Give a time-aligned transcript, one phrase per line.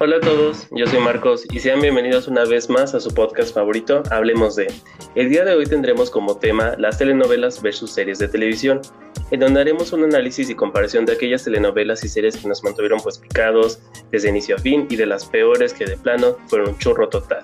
[0.00, 3.52] Hola a todos, yo soy Marcos y sean bienvenidos una vez más a su podcast
[3.52, 4.72] favorito, Hablemos de.
[5.16, 8.80] El día de hoy tendremos como tema las telenovelas versus series de televisión,
[9.32, 13.00] en donde haremos un análisis y comparación de aquellas telenovelas y series que nos mantuvieron
[13.00, 13.80] pues picados
[14.12, 17.42] desde inicio a fin y de las peores que de plano fueron un churro total.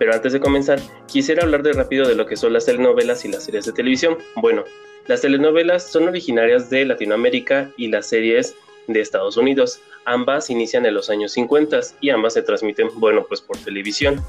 [0.00, 3.28] Pero antes de comenzar, quisiera hablar de rápido de lo que son las telenovelas y
[3.28, 4.18] las series de televisión.
[4.34, 4.64] Bueno,
[5.06, 9.80] las telenovelas son originarias de Latinoamérica y las series de Estados Unidos.
[10.04, 14.22] Ambas inician en los años 50 y ambas se transmiten, bueno, pues por televisión.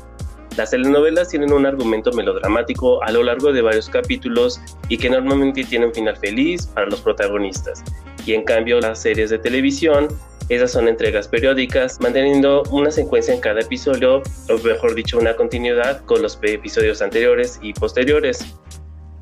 [0.58, 5.64] Las telenovelas tienen un argumento melodramático a lo largo de varios capítulos y que normalmente
[5.64, 7.84] tienen final feliz para los protagonistas.
[8.26, 10.10] Y en cambio las series de televisión,
[10.50, 16.04] esas son entregas periódicas, manteniendo una secuencia en cada episodio, o mejor dicho, una continuidad
[16.06, 18.46] con los episodios anteriores y posteriores.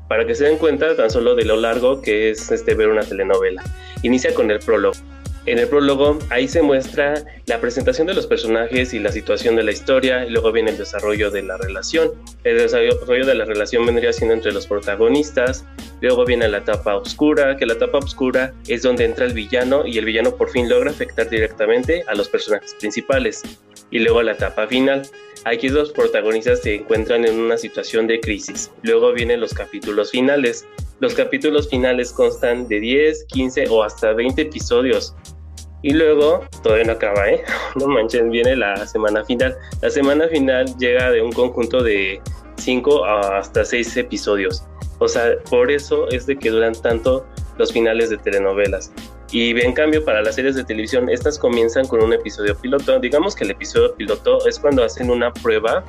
[0.08, 3.02] Para que se den cuenta tan solo de lo largo que es este ver una
[3.02, 3.62] telenovela.
[4.02, 4.98] Inicia con el prólogo.
[5.44, 7.14] En el prólogo, ahí se muestra
[7.46, 10.78] la presentación de los personajes y la situación de la historia, y luego viene el
[10.78, 12.12] desarrollo de la relación.
[12.44, 15.64] El desarrollo de la relación vendría siendo entre los protagonistas,
[16.00, 19.98] luego viene la etapa oscura, que la etapa oscura es donde entra el villano y
[19.98, 23.42] el villano por fin logra afectar directamente a los personajes principales.
[23.92, 25.02] Y luego la etapa final.
[25.44, 28.70] Aquí los protagonistas se encuentran en una situación de crisis.
[28.82, 30.66] Luego vienen los capítulos finales.
[31.00, 35.14] Los capítulos finales constan de 10, 15 o hasta 20 episodios.
[35.82, 37.42] Y luego, todavía no acaba, ¿eh?
[37.76, 39.56] No manchen, viene la semana final.
[39.82, 42.20] La semana final llega de un conjunto de
[42.56, 44.64] 5 hasta 6 episodios.
[45.00, 47.26] O sea, por eso es de que duran tanto
[47.58, 48.92] los finales de telenovelas.
[49.32, 53.00] Y en cambio, para las series de televisión, estas comienzan con un episodio piloto.
[53.00, 55.82] Digamos que el episodio piloto es cuando hacen una prueba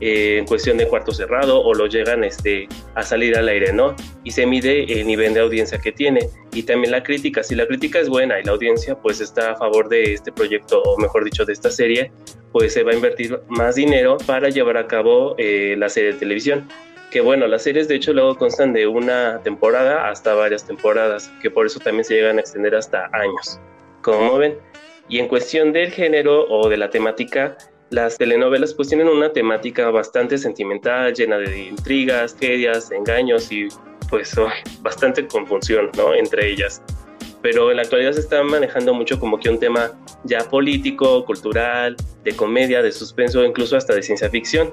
[0.00, 3.96] eh, en cuestión de cuarto cerrado o lo llegan este, a salir al aire, ¿no?
[4.22, 7.42] Y se mide el nivel de audiencia que tiene y también la crítica.
[7.42, 10.82] Si la crítica es buena y la audiencia pues está a favor de este proyecto
[10.82, 12.12] o mejor dicho de esta serie,
[12.52, 16.18] pues se va a invertir más dinero para llevar a cabo eh, la serie de
[16.18, 16.68] televisión.
[17.14, 21.48] Que bueno, las series de hecho luego constan de una temporada hasta varias temporadas, que
[21.48, 23.60] por eso también se llegan a extender hasta años,
[24.02, 24.58] como ven.
[25.08, 27.56] Y en cuestión del género o de la temática,
[27.90, 33.68] las telenovelas pues tienen una temática bastante sentimental, llena de intrigas, tragedias, engaños y
[34.10, 34.34] pues
[34.80, 36.14] bastante confusión, ¿no?
[36.14, 36.82] Entre ellas.
[37.42, 39.92] Pero en la actualidad se está manejando mucho como que un tema
[40.24, 41.94] ya político, cultural,
[42.24, 44.72] de comedia, de suspenso, incluso hasta de ciencia ficción.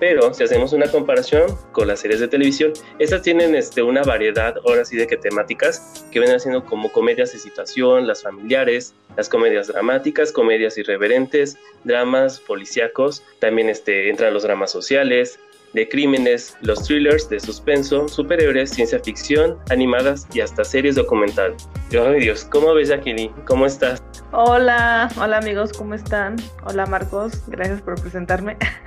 [0.00, 4.56] Pero si hacemos una comparación con las series de televisión, estas tienen este, una variedad,
[4.66, 9.28] ahora sí, de que temáticas que vienen haciendo como comedias de situación, las familiares, las
[9.28, 15.38] comedias dramáticas, comedias irreverentes, dramas policíacos, también este, entran los dramas sociales,
[15.74, 21.54] de crímenes, los thrillers de suspenso, superhéroes, ciencia ficción, animadas y hasta series documental.
[21.90, 23.32] Ay Dios, ¿cómo ves Jacqueline?
[23.44, 24.02] ¿Cómo estás?
[24.32, 26.36] Hola, hola amigos, ¿cómo están?
[26.64, 28.56] Hola Marcos, gracias por presentarme.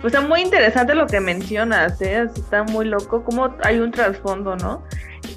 [0.00, 2.28] pues está muy interesante lo que mencionas, ¿eh?
[2.34, 4.84] está muy loco, como hay un trasfondo, ¿no?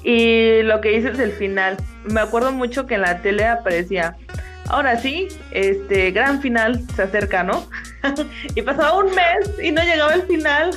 [0.02, 4.16] Y lo que dices del final, me acuerdo mucho que en la tele aparecía,
[4.70, 7.68] ahora sí, este gran final se acerca, ¿no?
[8.54, 10.72] y pasaba un mes y no llegaba el final.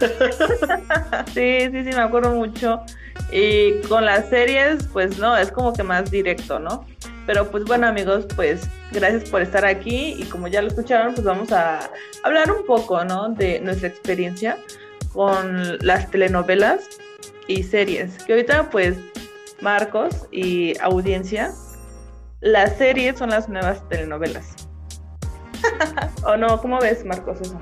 [1.34, 2.80] sí, sí, sí, me acuerdo mucho.
[3.30, 6.86] Y con las series, pues no, es como que más directo, ¿no?
[7.26, 11.24] Pero pues bueno amigos, pues gracias por estar aquí y como ya lo escucharon, pues
[11.24, 11.90] vamos a
[12.22, 13.30] hablar un poco, ¿no?
[13.30, 14.58] De nuestra experiencia
[15.12, 17.00] con las telenovelas
[17.46, 18.22] y series.
[18.24, 18.96] Que ahorita pues
[19.60, 21.52] Marcos y audiencia,
[22.44, 24.54] las series son las nuevas telenovelas.
[26.26, 26.60] ¿O no?
[26.60, 27.58] ¿Cómo ves, Marcos, eso?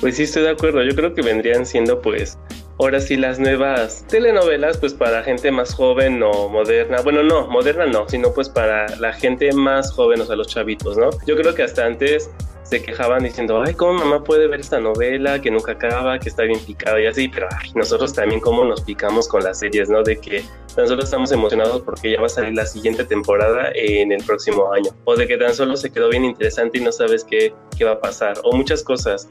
[0.00, 0.82] Pues sí, estoy de acuerdo.
[0.84, 2.38] Yo creo que vendrían siendo, pues,
[2.80, 7.02] ahora sí las nuevas telenovelas, pues para gente más joven o moderna.
[7.02, 10.96] Bueno, no, moderna no, sino pues para la gente más joven, o sea, los chavitos,
[10.96, 11.10] ¿no?
[11.26, 12.30] Yo creo que hasta antes
[12.62, 16.44] se quejaban diciendo, ay, ¿cómo mamá puede ver esta novela que nunca acaba, que está
[16.44, 17.28] bien picada y así?
[17.28, 20.02] Pero nosotros también cómo nos picamos con las series, ¿no?
[20.02, 20.42] De que
[20.74, 24.72] tan solo estamos emocionados porque ya va a salir la siguiente temporada en el próximo
[24.72, 24.90] año.
[25.04, 27.92] O de que tan solo se quedó bien interesante y no sabes qué, qué va
[27.92, 28.38] a pasar.
[28.44, 29.26] O muchas cosas.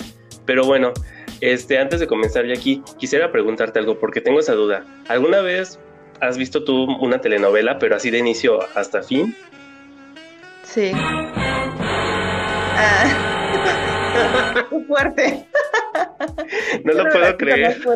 [0.45, 0.93] Pero bueno,
[1.41, 4.85] este, antes de comenzar ya aquí, quisiera preguntarte algo porque tengo esa duda.
[5.07, 5.79] ¿Alguna vez
[6.21, 9.35] has visto tú una telenovela, pero así de inicio hasta fin?
[10.63, 10.91] Sí.
[12.75, 13.25] Ah.
[14.87, 15.45] fuerte.
[16.83, 17.77] No lo puedo creer.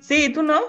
[0.00, 0.62] Sí, ¿tú no?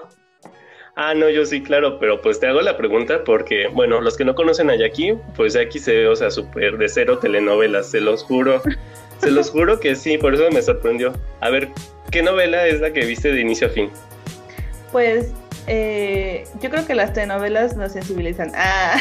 [0.94, 4.24] Ah, no, yo sí, claro, pero pues te hago la pregunta porque, bueno, los que
[4.24, 8.00] no conocen a Jackie, pues Jackie se ve, o sea, súper de cero telenovelas, se
[8.00, 8.62] los juro.
[9.20, 11.12] Se los juro que sí, por eso me sorprendió.
[11.40, 11.70] A ver,
[12.10, 13.90] ¿qué novela es la que viste de inicio a fin?
[14.92, 15.32] Pues
[15.66, 18.52] eh, yo creo que las telenovelas nos sensibilizan.
[18.54, 18.96] Ah.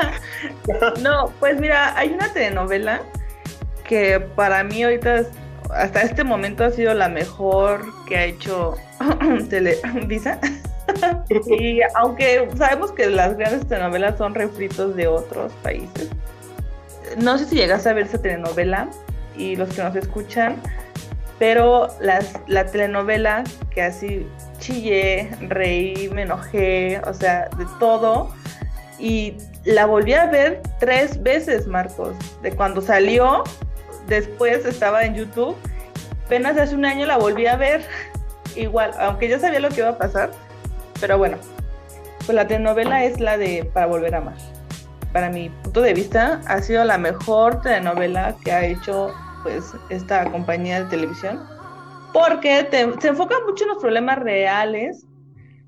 [1.02, 3.02] no, pues mira, hay una telenovela
[3.84, 5.24] que para mí ahorita,
[5.70, 8.76] hasta este momento ha sido la mejor que ha hecho
[9.50, 10.40] Televisa.
[11.58, 16.10] y aunque sabemos que las grandes telenovelas son refritos de otros países,
[17.18, 18.88] no sé si llegas a ver esa telenovela
[19.40, 20.56] y los que nos escuchan,
[21.38, 24.26] pero las, la telenovela que así
[24.58, 28.30] chillé, reí, me enojé, o sea, de todo.
[28.98, 32.14] Y la volví a ver tres veces, Marcos.
[32.42, 33.42] De cuando salió,
[34.06, 35.56] después estaba en YouTube.
[36.26, 37.86] Apenas hace un año la volví a ver.
[38.54, 40.30] Igual, aunque yo sabía lo que iba a pasar.
[41.00, 41.38] Pero bueno,
[42.26, 44.34] pues la telenovela es la de Para Volver a Amar.
[45.14, 50.30] Para mi punto de vista, ha sido la mejor telenovela que ha hecho pues esta
[50.30, 51.40] compañía de televisión,
[52.12, 52.68] porque
[53.00, 55.06] se enfoca mucho en los problemas reales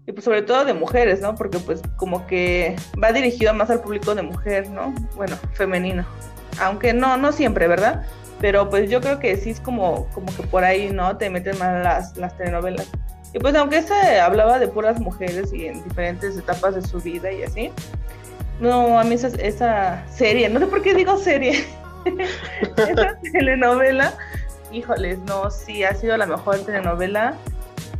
[0.06, 1.34] y pues sobre todo de mujeres, ¿no?
[1.34, 4.92] Porque pues como que va dirigido más al público de mujer, ¿no?
[5.14, 6.04] Bueno, femenino.
[6.60, 8.04] Aunque no, no siempre, ¿verdad?
[8.40, 11.16] Pero pues yo creo que sí es como, como que por ahí, ¿no?
[11.16, 12.90] Te meten más las, las telenovelas.
[13.32, 17.32] Y pues aunque se hablaba de puras mujeres y en diferentes etapas de su vida
[17.32, 17.72] y así,
[18.60, 21.64] no, a mí esa, esa serie, no sé por qué digo serie,
[22.76, 24.14] esa telenovela,
[24.72, 27.34] híjoles, no, sí, ha sido la mejor telenovela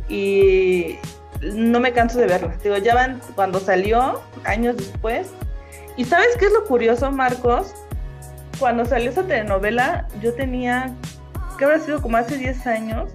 [0.09, 0.97] y
[1.41, 2.55] no me canso de verla.
[2.63, 5.31] Digo, ya van cuando salió, años después.
[5.97, 7.73] ¿Y sabes qué es lo curioso, Marcos?
[8.59, 10.93] Cuando salió esa telenovela, yo tenía,
[11.57, 13.11] que habrá sido como hace 10 años,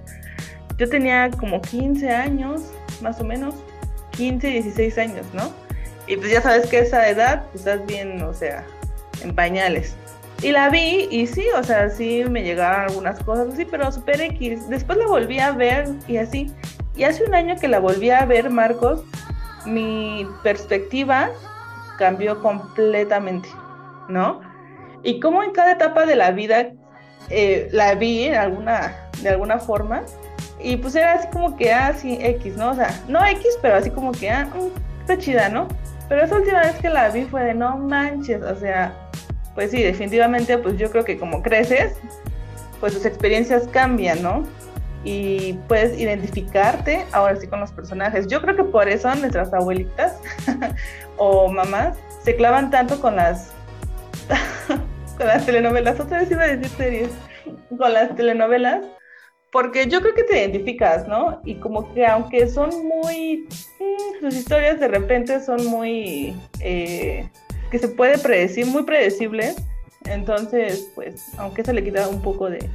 [0.77, 2.63] yo tenía como 15 años,
[3.01, 3.55] más o menos,
[4.13, 5.53] 15, 16 años, ¿no?
[6.07, 8.65] Y pues ya sabes que esa edad, pues estás bien, o sea,
[9.23, 9.95] en pañales.
[10.41, 14.21] Y la vi y sí, o sea, sí me llegaron algunas cosas así, pero super
[14.21, 14.69] X.
[14.69, 16.53] Después la volví a ver y así.
[16.97, 19.03] Y hace un año que la volví a ver, Marcos,
[19.67, 21.31] mi perspectiva
[21.99, 23.49] cambió completamente,
[24.09, 24.41] ¿no?
[25.03, 26.71] Y como en cada etapa de la vida
[27.31, 30.03] eh, la vi en alguna, de alguna forma,
[30.61, 32.71] y pues era así como que, ah, sí, X, ¿no?
[32.71, 35.69] O sea, no X, pero así como que, ah, mm, está chida, ¿no?
[36.09, 39.08] Pero esa última vez que la vi fue de, no manches, o sea,
[39.59, 41.97] pues sí, definitivamente, pues yo creo que como creces,
[42.79, 44.45] pues tus experiencias cambian, ¿no?
[45.03, 48.29] Y puedes identificarte ahora sí con los personajes.
[48.29, 50.21] Yo creo que por eso nuestras abuelitas
[51.17, 53.51] o mamás se clavan tanto con las
[55.19, 55.99] con las telenovelas.
[55.99, 57.11] Otra vez iba a decir series,
[57.77, 58.85] con las telenovelas,
[59.51, 61.41] porque yo creo que te identificas, ¿no?
[61.45, 63.49] Y como que aunque son muy,
[63.81, 67.29] mm, sus historias de repente son muy eh,
[67.71, 69.55] que se puede predecir, muy predecible.
[70.05, 72.69] Entonces, pues, aunque eso le quita un poco de,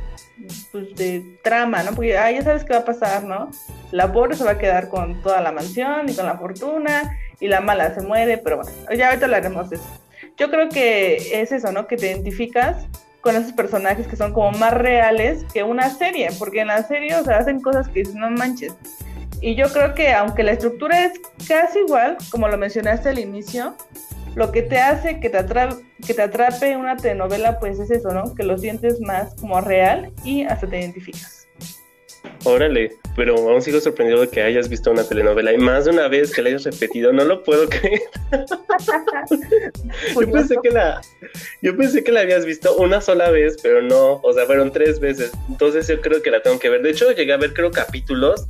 [0.72, 1.92] pues, de trama, ¿no?
[1.92, 3.50] Porque ah, ya sabes qué va a pasar, ¿no?
[3.92, 7.48] La pobre se va a quedar con toda la mansión y con la fortuna, y
[7.48, 10.01] la mala se muere, pero bueno, ya ahorita hablaremos de eso.
[10.38, 11.88] Yo creo que es eso, ¿no?
[11.88, 12.88] Que te identificas
[13.22, 17.16] con esos personajes que son como más reales que una serie, porque en la serie,
[17.16, 18.74] o sea, hacen cosas que no manches.
[19.42, 21.13] Y yo creo que aunque la estructura es
[21.48, 23.75] casi igual, como lo mencionaste al inicio,
[24.35, 28.12] lo que te hace que te, atrape, que te atrape una telenovela, pues es eso,
[28.12, 28.33] ¿no?
[28.35, 31.47] Que lo sientes más como real y hasta te identificas.
[32.45, 36.09] Órale, pero aún sigo sorprendido de que hayas visto una telenovela y más de una
[36.09, 38.01] vez que la hayas repetido, no lo puedo creer.
[40.19, 41.01] yo, pensé que la,
[41.62, 45.00] yo pensé que la habías visto una sola vez, pero no, o sea, fueron tres
[45.00, 45.31] veces.
[45.50, 46.81] Entonces yo creo que la tengo que ver.
[46.81, 48.48] De hecho, llegué a ver creo capítulos,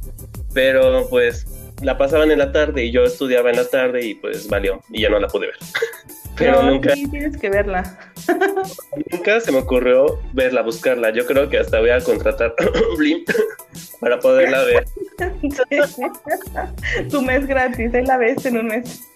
[0.53, 1.45] pero pues
[1.83, 5.01] la pasaban en la tarde y yo estudiaba en la tarde y pues valió y
[5.01, 5.57] ya no la pude ver.
[6.37, 6.95] Pero nunca.
[6.95, 7.97] Sí, tienes que verla.
[9.11, 11.11] nunca se me ocurrió verla, buscarla.
[11.11, 12.53] Yo creo que hasta voy a contratar
[12.97, 13.23] Blim
[13.99, 14.85] para poderla ver.
[17.09, 19.07] tu mes gratis, ahí la ves en un mes.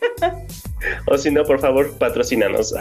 [1.08, 2.74] o si no, por favor, patrocínanos.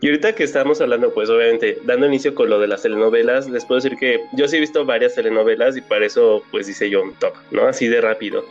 [0.00, 3.64] y ahorita que estamos hablando, pues obviamente, dando inicio con lo de las telenovelas, les
[3.64, 7.02] puedo decir que yo sí he visto varias telenovelas y para eso, pues hice yo
[7.02, 7.66] un top, ¿no?
[7.66, 8.44] Así de rápido.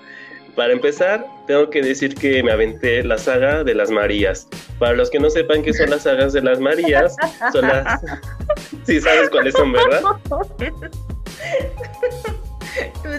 [0.55, 4.47] Para empezar, tengo que decir que me aventé la saga de las Marías.
[4.79, 7.15] Para los que no sepan qué son las sagas de las Marías,
[7.51, 8.01] son las...
[8.83, 10.01] Sí, sabes cuáles son, ¿verdad?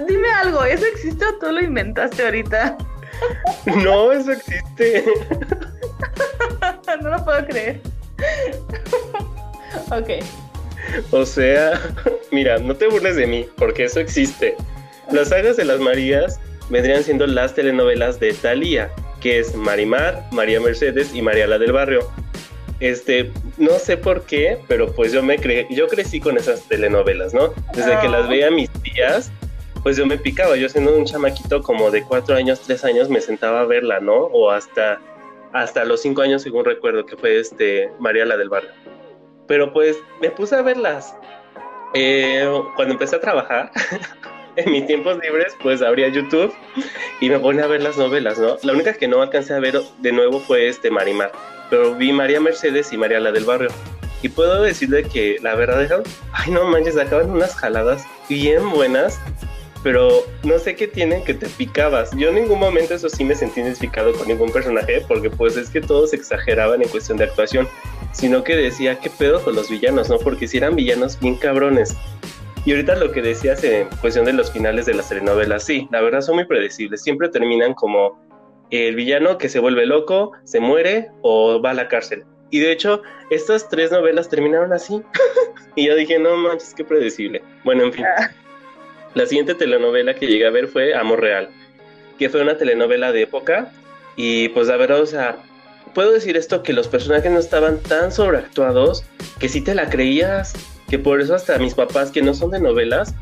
[0.09, 2.77] Dime algo, ¿eso existe o tú lo inventaste ahorita?
[3.77, 5.05] No, eso existe.
[7.03, 7.81] No lo puedo creer.
[9.91, 10.23] Ok.
[11.11, 11.81] O sea,
[12.31, 14.57] mira, no te burles de mí, porque eso existe.
[15.11, 16.39] Las sagas de las Marías
[16.71, 18.90] vendrían siendo las telenovelas de Thalía,
[19.21, 22.09] que es Marimar, María Mercedes y María la del Barrio.
[22.81, 27.33] Este, no sé por qué, pero pues yo me cre yo crecí con esas telenovelas,
[27.33, 27.52] ¿no?
[27.75, 29.31] Desde que las veía mis tías,
[29.83, 30.57] pues yo me picaba.
[30.57, 34.14] Yo siendo un chamaquito como de cuatro años, tres años, me sentaba a verla, ¿no?
[34.14, 35.00] O hasta,
[35.52, 38.71] hasta los cinco años, según recuerdo, que fue este María la del Barrio.
[39.47, 41.14] Pero pues me puse a verlas.
[41.95, 43.71] Eh, cuando empecé a trabajar,
[44.56, 46.52] en mis tiempos libres, pues abría YouTube
[47.21, 48.56] y me ponía a ver las novelas, ¿no?
[48.62, 51.32] La única que no alcancé a ver de nuevo fue este Marimar,
[51.71, 53.71] pero vi María Mercedes y María la del Barrio.
[54.23, 59.18] Y puedo decirle que la verdad, ay no manches, acaban unas jaladas bien buenas,
[59.82, 62.11] pero no sé qué tienen que te picabas.
[62.16, 65.71] Yo en ningún momento eso sí me sentí identificado con ningún personaje, porque pues es
[65.71, 67.68] que todos exageraban en cuestión de actuación,
[68.12, 70.18] sino que decía, ¿qué pedo con los villanos, no?
[70.18, 71.97] Porque si eran villanos bien cabrones.
[72.64, 76.00] Y ahorita lo que decías en cuestión de los finales de las telenovelas, sí, la
[76.00, 77.02] verdad son muy predecibles.
[77.02, 78.21] Siempre terminan como
[78.71, 82.25] el villano que se vuelve loco, se muere o va a la cárcel.
[82.50, 85.02] Y de hecho, estas tres novelas terminaron así.
[85.75, 87.42] y yo dije, no manches, qué predecible.
[87.64, 88.04] Bueno, en fin.
[88.04, 88.31] Ah.
[89.14, 91.49] La siguiente telenovela que llegué a ver fue Amor Real,
[92.19, 93.73] que fue una telenovela de época.
[94.16, 95.37] Y pues la verdad, o sea,
[95.95, 99.04] puedo decir esto que los personajes no estaban tan sobreactuados
[99.38, 100.54] que si te la creías
[100.92, 103.14] que por eso hasta mis papás, que no son de novelas,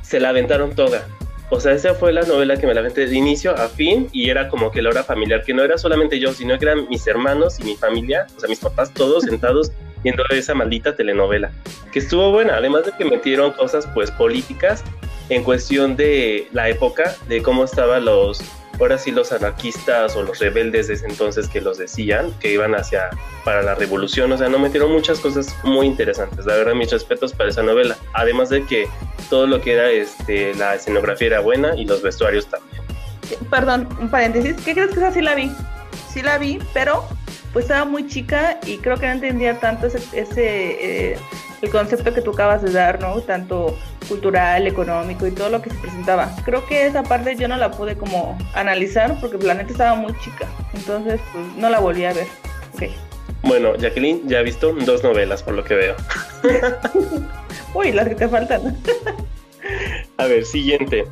[0.00, 1.06] se la aventaron toda.
[1.50, 4.30] O sea, esa fue la novela que me la aventé de inicio a fin y
[4.30, 7.06] era como que la hora familiar, que no era solamente yo, sino que eran mis
[7.06, 9.70] hermanos y mi familia, o sea, mis papás todos sentados
[10.02, 11.52] viendo esa maldita telenovela,
[11.92, 14.82] que estuvo buena, además de que metieron cosas pues políticas
[15.28, 18.40] en cuestión de la época, de cómo estaban los
[18.80, 22.74] ahora sí los anarquistas o los rebeldes de ese entonces que los decían, que iban
[22.74, 23.10] hacia
[23.44, 26.46] para la revolución, o sea, no metieron muchas cosas muy interesantes.
[26.46, 27.96] La verdad, mis respetos para esa novela.
[28.14, 28.88] Además de que
[29.28, 32.82] todo lo que era este, la escenografía era buena y los vestuarios también.
[33.50, 35.52] Perdón, un paréntesis, ¿qué crees que esa sí la vi?
[36.12, 37.06] Sí la vi, pero
[37.52, 41.18] pues estaba muy chica y creo que no entendía tanto ese, ese eh,
[41.62, 43.20] el concepto que tú acabas de dar, ¿no?
[43.20, 43.76] Tanto
[44.08, 46.34] cultural, económico y todo lo que se presentaba.
[46.44, 50.16] Creo que esa parte yo no la pude como analizar porque la neta estaba muy
[50.18, 50.48] chica.
[50.74, 52.26] Entonces, pues no la volví a ver.
[52.74, 52.94] Okay.
[53.42, 55.96] Bueno, Jacqueline ya ha visto dos novelas por lo que veo.
[57.74, 58.76] Uy, las que te faltan.
[60.16, 61.04] a ver, siguiente.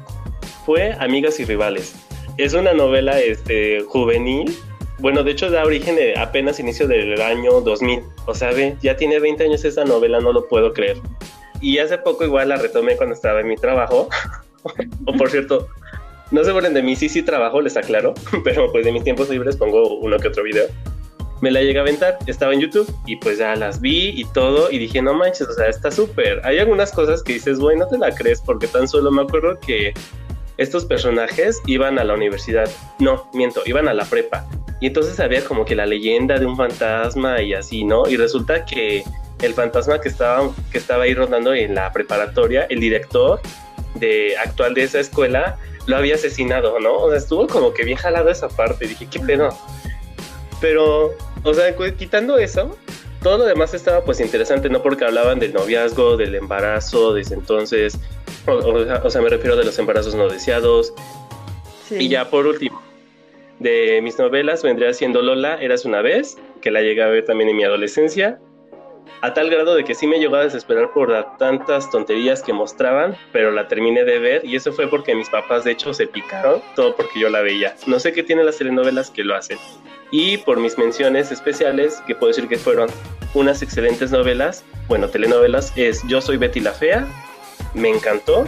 [0.64, 1.94] Fue Amigas y Rivales.
[2.36, 4.56] Es una novela este, juvenil
[4.98, 8.02] bueno, de hecho da origen de apenas inicio del año 2000.
[8.26, 10.96] O sea, ve, ya tiene 20 años esa novela, no lo puedo creer.
[11.60, 14.08] Y hace poco igual la retomé cuando estaba en mi trabajo.
[15.06, 15.68] o por cierto,
[16.30, 18.14] no se burlen de mí, sí, sí trabajo, les aclaro.
[18.44, 20.66] Pero pues de mis tiempos libres pongo uno que otro video.
[21.40, 24.72] Me la llegué a aventar, estaba en YouTube y pues ya las vi y todo
[24.72, 26.40] y dije, no manches, o sea, está súper.
[26.44, 29.56] Hay algunas cosas que dices, bueno, no te la crees porque tan solo me acuerdo
[29.60, 29.94] que
[30.58, 32.68] estos personajes iban a la universidad.
[32.98, 34.46] No, miento, iban a la prepa
[34.80, 38.08] y entonces había como que la leyenda de un fantasma y así, ¿no?
[38.08, 39.02] Y resulta que
[39.42, 43.40] el fantasma que estaba, que estaba ahí rondando en la preparatoria, el director
[43.94, 46.94] de actual de esa escuela, lo había asesinado, ¿no?
[46.94, 48.86] O sea, estuvo como que bien jalado esa parte.
[48.86, 49.48] Dije, ¿qué pedo?
[50.60, 51.12] Pero,
[51.42, 52.76] o sea, quitando eso,
[53.22, 54.82] todo lo demás estaba pues interesante, ¿no?
[54.82, 57.98] Porque hablaban del noviazgo, del embarazo, desde entonces,
[58.48, 60.92] o, sea, me refiero de los embarazos no deseados.
[61.90, 62.82] Y ya por último,
[63.58, 67.50] de mis novelas vendría siendo Lola, Eras una vez, que la llegué a ver también
[67.50, 68.38] en mi adolescencia,
[69.20, 73.16] a tal grado de que sí me llegó a desesperar por tantas tonterías que mostraban,
[73.32, 76.62] pero la terminé de ver y eso fue porque mis papás de hecho se picaron,
[76.76, 77.74] todo porque yo la veía.
[77.86, 79.58] No sé qué tienen las telenovelas que lo hacen.
[80.10, 82.88] Y por mis menciones especiales, que puedo decir que fueron
[83.34, 87.06] unas excelentes novelas, bueno, telenovelas, es Yo soy Betty la Fea,
[87.74, 88.46] me encantó,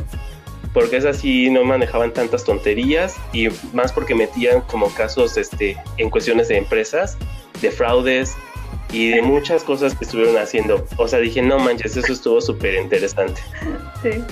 [0.72, 6.10] porque es así, no manejaban tantas tonterías y más porque metían como casos este, en
[6.10, 7.16] cuestiones de empresas,
[7.60, 8.36] de fraudes
[8.92, 10.84] y de muchas cosas que estuvieron haciendo.
[10.96, 13.40] O sea, dije, no manches, eso estuvo súper interesante.
[14.02, 14.24] Sí.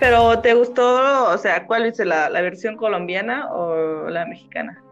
[0.00, 4.82] Pero ¿te gustó, o sea, cuál es la, la versión colombiana o la mexicana?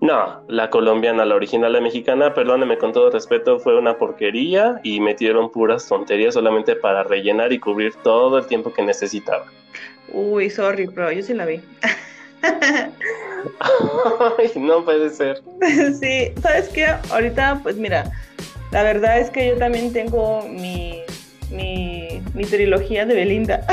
[0.00, 5.00] No, la colombiana, la original, la mexicana, perdóneme con todo respeto, fue una porquería y
[5.00, 9.46] metieron puras tonterías solamente para rellenar y cubrir todo el tiempo que necesitaba.
[10.12, 11.60] Uy, sorry, pero yo sí la vi.
[14.56, 15.42] no puede ser.
[16.00, 16.86] sí, ¿sabes qué?
[17.10, 18.04] Ahorita, pues mira,
[18.70, 21.02] la verdad es que yo también tengo mi,
[21.50, 23.66] mi, mi trilogía de Belinda.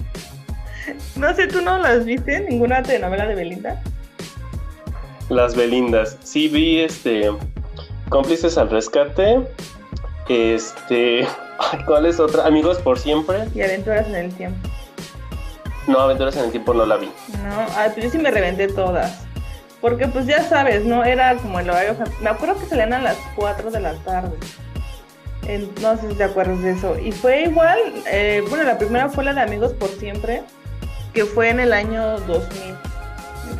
[1.16, 2.40] no sé, ¿tú no las viste?
[2.40, 3.82] ¿Ninguna telenovela de Belinda?
[5.30, 6.18] Las Belindas.
[6.24, 7.30] Sí vi este
[8.08, 9.40] Cómplices al rescate.
[10.28, 11.26] Este,
[11.86, 12.46] ¿cuál es otra?
[12.46, 13.46] Amigos por siempre.
[13.54, 14.68] Y Aventuras en el tiempo.
[15.86, 17.06] No, Aventuras en el tiempo no la vi.
[17.06, 19.20] No, ah, pues yo sí me reventé todas.
[19.80, 21.04] Porque pues ya sabes, ¿no?
[21.04, 21.96] Era como el horario...
[22.20, 24.36] Me acuerdo que salían a las 4 de la tarde.
[25.80, 26.98] no sé si te acuerdas de eso.
[26.98, 27.78] Y fue igual,
[28.10, 30.42] eh, bueno, la primera fue la de Amigos por Siempre,
[31.14, 32.89] que fue en el año 2000.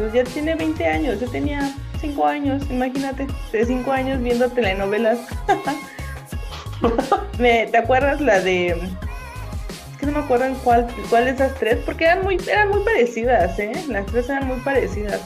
[0.00, 5.19] Entonces ya tiene 20 años, yo tenía 5 años, imagínate, de 5 años viendo telenovelas.
[7.37, 8.69] ¿Te acuerdas la de...
[8.69, 12.71] Es que no me acuerdo en cuál, cuál de esas tres, porque eran muy, eran
[12.71, 13.73] muy parecidas, ¿eh?
[13.88, 15.21] Las tres eran muy parecidas.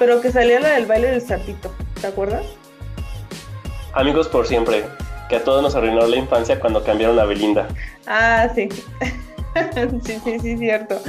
[0.00, 2.44] Pero que salía la del baile del sapito, ¿te acuerdas?
[3.92, 4.84] Amigos por siempre
[5.28, 7.68] que a todos nos arruinó la infancia cuando cambiaron a Belinda.
[8.08, 8.68] Ah, sí.
[10.04, 11.00] sí, sí, sí, cierto.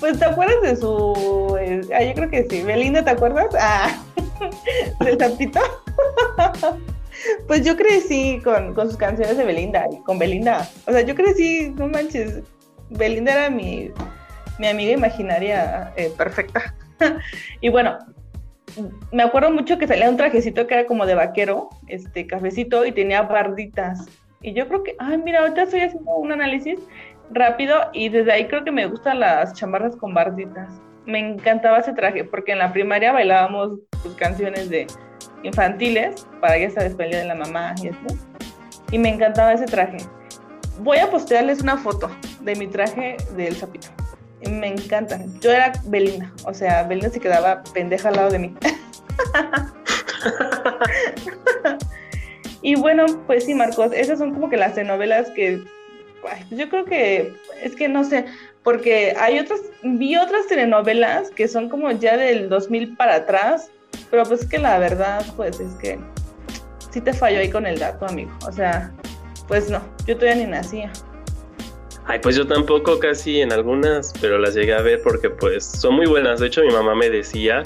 [0.00, 1.56] Pues te acuerdas de su.
[1.60, 2.62] Eh, ah, yo creo que sí.
[2.62, 3.48] Belinda, ¿te acuerdas?
[3.58, 3.98] Ah,
[5.00, 5.60] del sapito.
[7.46, 10.68] pues yo crecí con, con sus canciones de Belinda y con Belinda.
[10.86, 12.42] O sea, yo crecí, no manches.
[12.90, 13.90] Belinda era mi,
[14.58, 16.74] mi amiga imaginaria eh, perfecta.
[17.60, 17.98] y bueno,
[19.12, 22.92] me acuerdo mucho que salía un trajecito que era como de vaquero, este cafecito, y
[22.92, 24.06] tenía barditas.
[24.40, 26.78] Y yo creo que, ay, mira, ahorita estoy haciendo un análisis
[27.30, 30.68] rápido y desde ahí creo que me gustan las chamarras con barditas.
[31.06, 34.86] Me encantaba ese traje porque en la primaria bailábamos sus canciones de
[35.42, 38.14] infantiles para ya sabes pelear de la mamá y esto.
[38.90, 39.98] Y me encantaba ese traje.
[40.80, 43.88] Voy a postearles una foto de mi traje del sapito
[44.46, 45.18] me encanta.
[45.40, 48.54] Yo era Belinda, o sea, Belinda se quedaba pendeja al lado de mí.
[52.62, 55.62] y bueno, pues sí, Marcos, esas son como que las novelas que
[56.50, 58.26] yo creo que es que no sé,
[58.62, 63.70] porque hay otras, vi otras telenovelas que son como ya del 2000 para atrás,
[64.10, 65.98] pero pues que la verdad, pues es que
[66.90, 68.30] sí te falló ahí con el dato, amigo.
[68.46, 68.92] O sea,
[69.46, 70.92] pues no, yo todavía ni nacía.
[72.06, 75.94] Ay, pues yo tampoco casi en algunas, pero las llegué a ver porque pues son
[75.94, 76.40] muy buenas.
[76.40, 77.62] De hecho, mi mamá me decía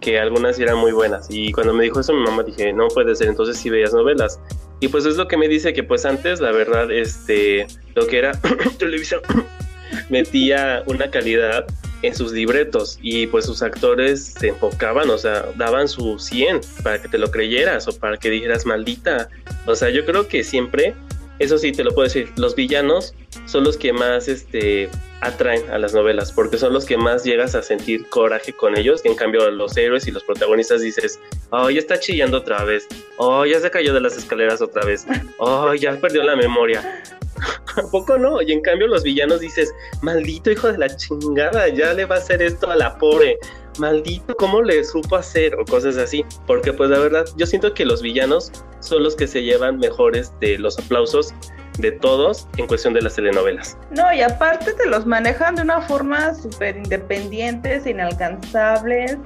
[0.00, 1.26] que algunas eran muy buenas.
[1.30, 4.38] Y cuando me dijo eso, mi mamá dije, no puede ser, entonces sí veías novelas.
[4.82, 8.18] Y pues es lo que me dice que pues antes, la verdad, este, lo que
[8.18, 8.32] era
[8.80, 9.20] televisión,
[10.10, 11.66] metía una calidad
[12.02, 17.00] en sus libretos y pues sus actores se enfocaban, o sea, daban su 100 para
[17.00, 19.28] que te lo creyeras o para que dijeras maldita.
[19.66, 20.96] O sea, yo creo que siempre
[21.42, 23.14] eso sí, te lo puedo decir, los villanos
[23.46, 24.88] son los que más este,
[25.20, 29.04] atraen a las novelas, porque son los que más llegas a sentir coraje con ellos,
[29.04, 31.18] en cambio los héroes y los protagonistas dices,
[31.50, 35.04] oh, ya está chillando otra vez, oh, ya se cayó de las escaleras otra vez,
[35.38, 37.02] oh, ya perdió la memoria.
[37.76, 38.40] ¿A poco no?
[38.40, 42.18] Y en cambio los villanos dices, maldito hijo de la chingada, ya le va a
[42.18, 43.38] hacer esto a la pobre
[43.78, 45.54] maldito, ¿cómo le supo hacer?
[45.56, 46.24] O cosas así.
[46.46, 50.32] Porque pues la verdad, yo siento que los villanos son los que se llevan mejores
[50.40, 51.34] de los aplausos
[51.78, 53.76] de todos en cuestión de las telenovelas.
[53.90, 59.16] No, y aparte te los manejan de una forma súper independientes, inalcanzables,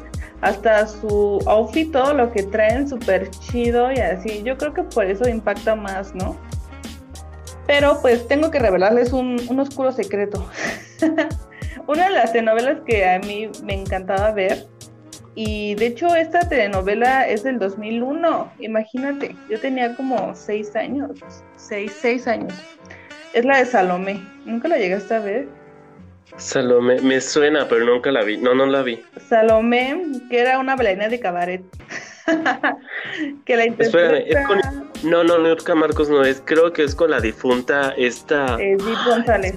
[0.43, 4.43] hasta su outfit, todo lo que traen súper chido y así.
[4.45, 6.37] Yo creo que por eso impacta más, ¿no?
[7.67, 10.47] Pero pues tengo que revelarles un, un oscuro secreto.
[11.87, 14.66] una de las telenovelas que a mí me encantaba ver,
[15.35, 21.11] y de hecho esta telenovela es del 2001, imagínate, yo tenía como seis años,
[21.57, 22.55] seis, seis años.
[23.35, 25.49] Es la de Salomé, ¿nunca la llegaste a ver?
[26.38, 29.03] Salomé, me suena, pero nunca la vi, no, no la vi.
[29.29, 31.62] Salomé, que era una bailarina de cabaret.
[33.44, 34.16] que la interpreta...
[34.18, 34.61] es con...
[35.03, 38.57] No, no, Nurka Marcos no es, creo que es con la difunta esta...
[38.61, 39.55] Edith González.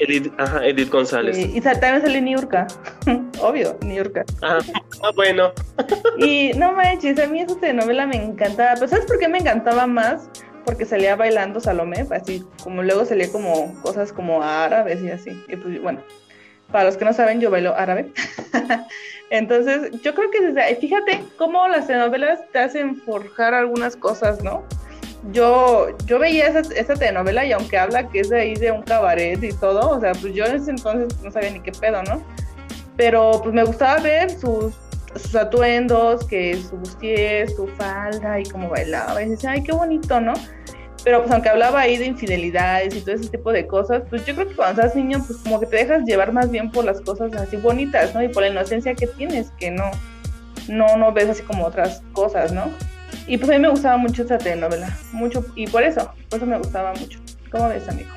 [0.00, 1.38] Edith, ajá, Edith González.
[1.38, 2.66] y también sale Niurka,
[3.40, 4.24] obvio, Niurka.
[4.42, 4.58] Ah,
[5.02, 5.52] ah, bueno.
[6.18, 9.86] y no manches, a mí esa telenovela me encantaba, pero ¿sabes por qué me encantaba
[9.86, 10.28] más?
[10.64, 15.30] Porque salía bailando Salomé, así como luego salía como cosas como árabes y así.
[15.48, 16.02] Y pues bueno,
[16.70, 18.12] para los que no saben, yo bailo árabe.
[19.30, 24.42] Entonces, yo creo que desde ahí, fíjate cómo las telenovelas te hacen forjar algunas cosas,
[24.42, 24.64] ¿no?
[25.32, 28.82] Yo, yo veía esa, esa, telenovela y aunque habla que es de ahí de un
[28.82, 32.02] cabaret y todo, o sea, pues yo en ese entonces no sabía ni qué pedo,
[32.02, 32.22] ¿no?
[32.96, 34.74] Pero pues me gustaba ver sus,
[35.14, 39.22] sus atuendos, que su bustier, su falda y cómo bailaba.
[39.22, 40.34] Y decía, ay, qué bonito, ¿no?
[41.02, 44.34] Pero pues aunque hablaba ahí de infidelidades y todo ese tipo de cosas, pues yo
[44.34, 47.00] creo que cuando estás niño, pues como que te dejas llevar más bien por las
[47.00, 48.22] cosas así bonitas, ¿no?
[48.22, 49.90] Y por la inocencia que tienes, que no,
[50.68, 52.64] no, no ves así como otras cosas, ¿no?
[53.30, 56.46] Y pues a mí me gustaba mucho esa telenovela, mucho, y por eso, por eso
[56.46, 57.20] me gustaba mucho.
[57.52, 58.10] ¿Cómo ves, amigo?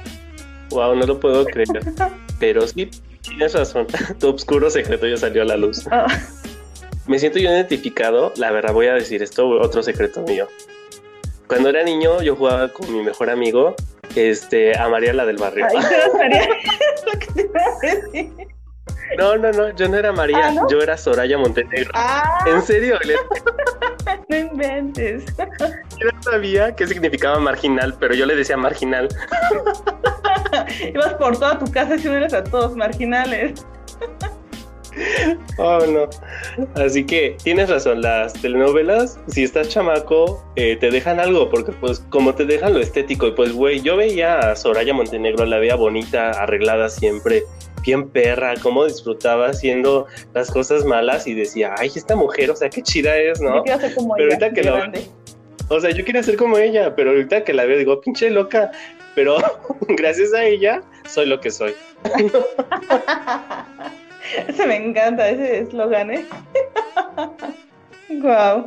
[0.71, 1.67] Wow, no lo puedo creer.
[2.39, 2.89] Pero sí,
[3.21, 3.86] tienes razón,
[4.19, 5.86] tu oscuro secreto ya salió a la luz.
[5.91, 6.08] Ah.
[7.06, 10.47] Me siento yo identificado, la verdad voy a decir esto, otro secreto mío.
[11.45, 13.76] Cuando era niño yo jugaba con mi mejor amigo,
[14.15, 15.67] este, a María la del barrio.
[15.69, 15.78] Ay,
[16.17, 16.47] María,
[17.06, 18.53] lo que te iba a decir.
[19.17, 21.91] No, no, no, yo no era María, ah, yo era Soraya Montenegro.
[21.93, 22.46] Ah.
[22.48, 22.98] En serio,
[24.30, 25.26] No inventes.
[25.38, 29.08] Yo no sabía qué significaba marginal, pero yo le decía marginal.
[30.93, 33.65] Ibas por toda tu casa y eres a todos marginales.
[35.58, 36.10] Oh, no.
[36.76, 42.00] Así que tienes razón, las telenovelas, si estás chamaco, eh, te dejan algo, porque pues
[42.10, 45.76] como te dejan lo estético, y pues güey, yo veía a Soraya Montenegro, la veía
[45.76, 47.44] bonita, arreglada siempre,
[47.84, 52.70] bien perra, cómo disfrutaba haciendo las cosas malas y decía, ay, esta mujer, o sea,
[52.70, 53.58] qué chida es, ¿no?
[53.58, 54.92] Yo quiero ser como pero ahorita que la...
[55.70, 58.72] O sea, yo quiero ser como ella, pero ahorita que la veo digo, pinche loca,
[59.16, 59.38] pero
[59.88, 61.74] gracias a ella soy lo que soy.
[64.48, 66.26] Ese me encanta, ese eslogan, ¿eh?
[68.22, 68.64] wow.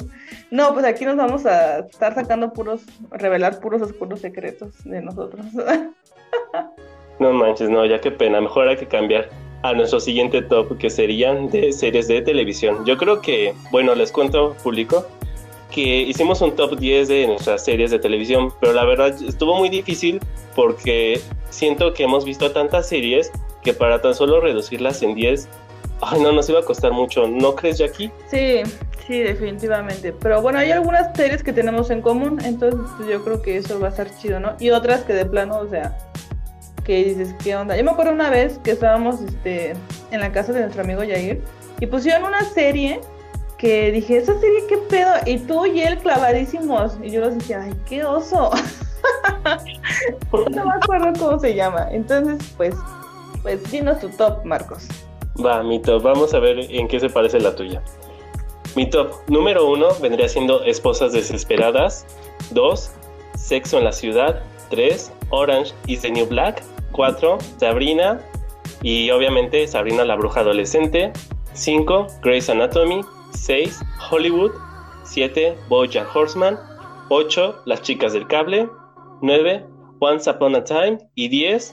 [0.51, 5.45] No, pues aquí nos vamos a estar sacando puros, revelar puros oscuros secretos de nosotros.
[7.19, 8.41] no manches, no, ya qué pena.
[8.41, 9.29] Mejor hay que cambiar
[9.63, 12.85] a nuestro siguiente top, que serían de series de televisión.
[12.85, 15.07] Yo creo que, bueno, les cuento, público,
[15.71, 19.69] que hicimos un top 10 de nuestras series de televisión, pero la verdad estuvo muy
[19.69, 20.21] difícil
[20.55, 23.33] porque siento que hemos visto tantas series
[23.67, 25.49] que para tan solo reducirlas en 10,
[26.01, 28.13] ay no, nos iba a costar mucho, ¿no crees, Jackie?
[28.31, 28.63] Sí,
[29.09, 30.13] sí, definitivamente.
[30.13, 33.81] Pero bueno, hay algunas series que tenemos en común, entonces pues, yo creo que eso
[33.81, 34.53] va a ser chido, ¿no?
[34.61, 35.99] Y otras que de plano, o sea,
[36.85, 37.77] que dices, ¿qué onda?
[37.77, 39.73] Yo me acuerdo una vez que estábamos este,
[40.13, 41.43] en la casa de nuestro amigo Yair
[41.81, 43.01] y pusieron una serie
[43.59, 45.13] que dije, ¿esa serie qué pedo?
[45.27, 46.99] Y tú y él clavadísimos.
[47.03, 48.53] Y yo los dije, ay, qué oso.
[50.33, 51.89] no me acuerdo cómo se llama.
[51.91, 52.77] Entonces, pues,
[53.47, 54.89] pues dinos tu top, Marcos.
[55.39, 56.03] Va, mi top.
[56.03, 57.81] Vamos a ver en qué se parece la tuya.
[58.75, 62.05] Mi top número uno vendría siendo Esposas Desesperadas.
[62.51, 62.91] Dos,
[63.37, 64.43] Sexo en la Ciudad.
[64.69, 66.61] Tres, Orange is the New Black.
[66.91, 68.21] Cuatro, Sabrina.
[68.83, 71.13] Y obviamente Sabrina la Bruja Adolescente.
[71.53, 73.03] Cinco, Grey's Anatomy.
[73.31, 73.81] Seis,
[74.11, 74.51] Hollywood.
[75.05, 76.59] Siete, Bojack Horseman.
[77.11, 78.69] Ocho, Las Chicas del Cable.
[79.23, 79.65] Nueve,
[80.01, 80.99] Once Upon a Time.
[81.15, 81.73] Y diez,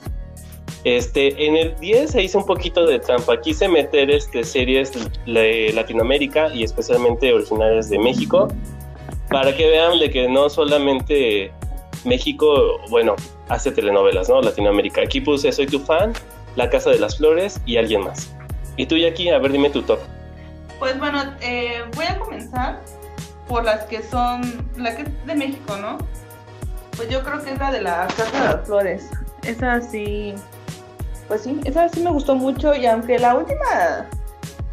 [0.84, 3.40] este, en el 10 se hizo un poquito de trampa.
[3.40, 4.92] Quise meter este, series
[5.24, 8.48] de Latinoamérica y especialmente originales de México
[9.30, 11.50] para que vean de que no solamente
[12.04, 13.16] México, bueno,
[13.48, 14.42] hace telenovelas, ¿no?
[14.42, 15.02] Latinoamérica.
[15.02, 16.12] Aquí puse Soy tu fan,
[16.56, 18.34] La Casa de las Flores y alguien más.
[18.76, 20.00] Y tú, Jackie, a ver, dime tu top.
[20.78, 22.80] Pues bueno, eh, voy a comenzar
[23.48, 25.98] por las que son, la que es de México, ¿no?
[26.96, 29.10] Pues yo creo que es la de la Casa de las Flores.
[29.42, 30.34] Esa sí,
[31.28, 34.08] pues sí, esa sí me gustó mucho y aunque la última,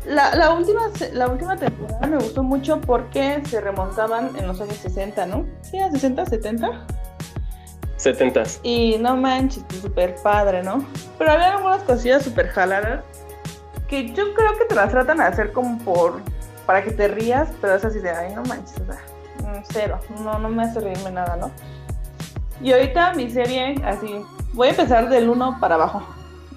[0.05, 0.81] la, última,
[1.13, 5.45] la última temporada me gustó mucho porque se remontaban en los años 60, ¿no?
[5.61, 6.85] Sí, a 60, 70.
[7.97, 8.43] 70.
[8.63, 10.83] Y no manches, súper padre, ¿no?
[11.17, 13.03] Pero había algunas cosillas súper jaladas
[13.87, 16.21] que yo creo que te las tratan de hacer como por,
[16.65, 19.01] para que te rías, pero es así de, ay, no manches, o sea,
[19.43, 21.51] mm, cero, no, no me hace reírme nada, ¿no?
[22.61, 26.03] Y ahorita mi serie, así, voy a empezar del 1 para abajo.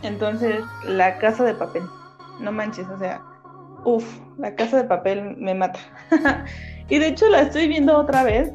[0.05, 1.83] Entonces, la casa de papel.
[2.40, 3.23] No manches, o sea,
[3.85, 4.05] uff,
[4.38, 5.79] la casa de papel me mata.
[6.88, 8.53] y de hecho la estoy viendo otra vez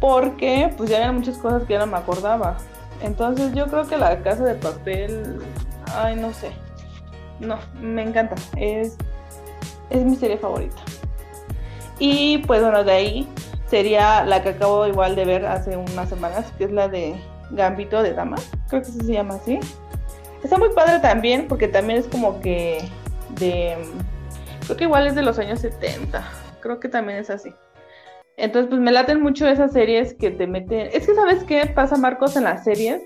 [0.00, 2.56] porque pues ya había muchas cosas que ya no me acordaba.
[3.02, 5.40] Entonces yo creo que la casa de papel,
[5.94, 6.50] ay, no sé.
[7.40, 8.34] No, me encanta.
[8.56, 8.96] Es,
[9.90, 10.80] es mi serie favorita.
[11.98, 13.28] Y pues bueno, de ahí
[13.66, 18.02] sería la que acabo igual de ver hace unas semanas, que es la de Gambito
[18.02, 18.36] de Dama.
[18.68, 19.58] Creo que se llama así.
[20.42, 22.80] Está muy padre también porque también es como que
[23.38, 23.76] de...
[24.64, 26.24] Creo que igual es de los años 70.
[26.60, 27.52] Creo que también es así.
[28.36, 30.90] Entonces, pues me laten mucho esas series que te meten...
[30.92, 33.02] Es que, ¿sabes qué pasa, Marcos, en las series?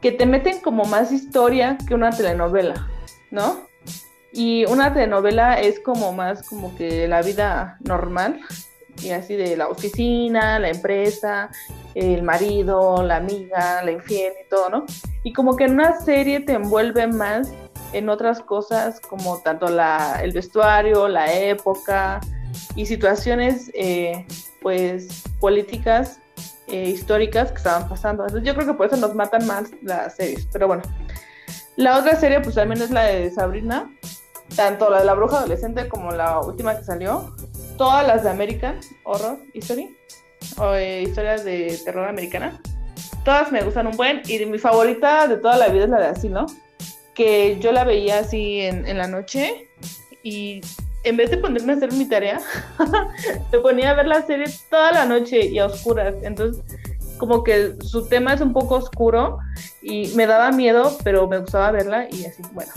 [0.00, 2.88] Que te meten como más historia que una telenovela,
[3.30, 3.68] ¿no?
[4.32, 8.40] Y una telenovela es como más como que la vida normal
[9.02, 11.50] y así de la oficina, la empresa,
[11.94, 14.86] el marido, la amiga, la infiel y todo, ¿no?
[15.24, 17.52] Y como que en una serie te envuelve más
[17.92, 22.20] en otras cosas como tanto la, el vestuario, la época
[22.76, 24.26] y situaciones eh,
[24.62, 26.20] pues políticas
[26.68, 28.24] eh, históricas que estaban pasando.
[28.24, 30.46] Entonces yo creo que por eso nos matan más las series.
[30.52, 30.82] Pero bueno,
[31.76, 33.90] la otra serie pues también es la de Sabrina,
[34.54, 37.34] tanto la de la bruja adolescente como la última que salió,
[37.76, 39.96] todas las de American Horror History
[40.60, 42.60] o eh, historias de terror americana.
[43.24, 46.06] Todas me gustan un buen y mi favorita de toda la vida es la de
[46.06, 46.46] Asilo,
[47.14, 49.68] que yo la veía así en, en la noche
[50.22, 50.60] y
[51.04, 52.40] en vez de ponerme a hacer mi tarea,
[53.52, 56.14] me ponía a ver la serie toda la noche y a oscuras.
[56.22, 56.62] Entonces,
[57.18, 59.38] como que su tema es un poco oscuro
[59.82, 62.72] y me daba miedo, pero me gustaba verla y así, bueno.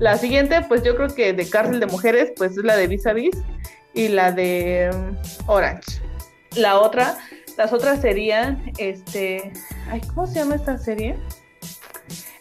[0.00, 3.06] La siguiente, pues yo creo que de cárcel de mujeres, pues es la de Vis
[3.06, 3.36] a Vis
[3.94, 6.00] y la de mm, Orange.
[6.56, 7.18] La otra,
[7.56, 9.52] las otras serían, este,
[9.88, 11.16] ay, ¿cómo se llama esta serie?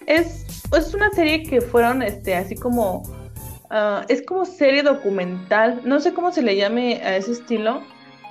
[0.05, 0.45] Es,
[0.75, 3.03] es una serie que fueron, este, así como,
[3.69, 7.81] ah, es como serie documental, no sé cómo se le llame a ese estilo,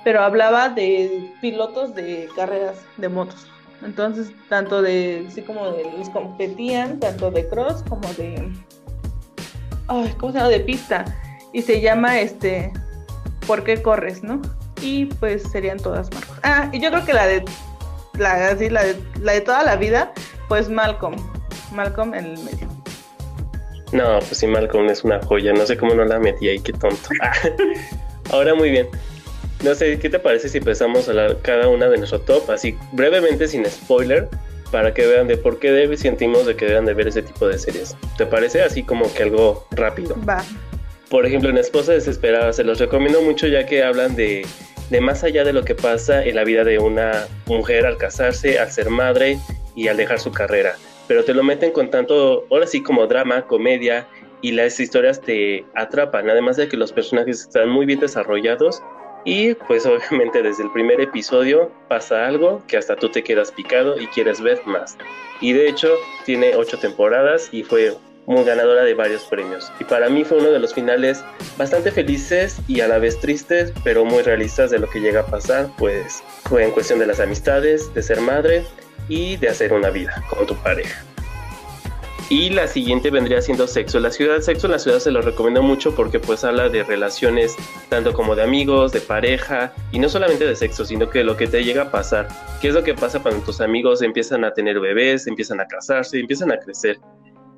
[0.03, 3.47] pero hablaba de pilotos de carreras de motos.
[3.83, 8.49] Entonces, tanto de, así como de los competían, tanto de cross como de,
[9.87, 10.49] ay, ¿cómo se llama?
[10.49, 11.05] De pista.
[11.51, 12.71] Y se llama, este,
[13.45, 14.41] ¿por qué corres, no?
[14.83, 16.39] Y pues serían todas marcas.
[16.43, 17.45] Ah, y yo creo que la de,
[18.17, 20.11] la, así, la de, la de toda la vida,
[20.49, 21.15] pues Malcolm.
[21.71, 22.67] Malcolm en el medio.
[23.93, 25.53] No, pues sí, Malcolm es una joya.
[25.53, 27.09] No sé cómo no la metí ahí, qué tonto.
[28.31, 28.89] Ahora muy bien.
[29.63, 32.75] No sé, ¿qué te parece si empezamos a hablar cada una de nuestro top, así
[32.91, 34.27] brevemente, sin spoiler,
[34.71, 37.47] para que vean de por qué debe, sentimos de que deben de ver ese tipo
[37.47, 37.95] de series?
[38.17, 40.17] ¿Te parece así como que algo rápido?
[40.27, 40.43] Va.
[41.09, 44.45] Por ejemplo, en Esposa Desesperada, se los recomiendo mucho ya que hablan de,
[44.93, 48.59] de más allá de lo que pasa en la vida de una mujer al casarse,
[48.59, 49.39] al ser madre
[49.75, 50.75] y al dejar su carrera.
[51.07, 54.07] Pero te lo meten con tanto, ahora sí como drama, comedia,
[54.41, 58.83] y las historias te atrapan, además de que los personajes están muy bien desarrollados
[59.25, 63.99] y pues obviamente desde el primer episodio pasa algo que hasta tú te quedas picado
[63.99, 64.95] y quieres ver más.
[65.41, 65.91] Y de hecho
[66.23, 69.71] tiene ocho temporadas y fue muy ganadora de varios premios.
[69.79, 71.23] Y para mí fue uno de los finales
[71.57, 75.25] bastante felices y a la vez tristes, pero muy realistas de lo que llega a
[75.25, 78.65] pasar, pues fue en cuestión de las amistades, de ser madre
[79.09, 81.03] y de hacer una vida con tu pareja.
[82.29, 84.39] Y la siguiente vendría siendo Sexo en la Ciudad.
[84.39, 87.55] Sexo en la Ciudad se lo recomiendo mucho porque pues habla de relaciones
[87.89, 91.47] tanto como de amigos, de pareja y no solamente de sexo, sino que lo que
[91.47, 92.27] te llega a pasar.
[92.61, 96.19] ¿Qué es lo que pasa cuando tus amigos empiezan a tener bebés, empiezan a casarse,
[96.19, 96.97] empiezan a crecer?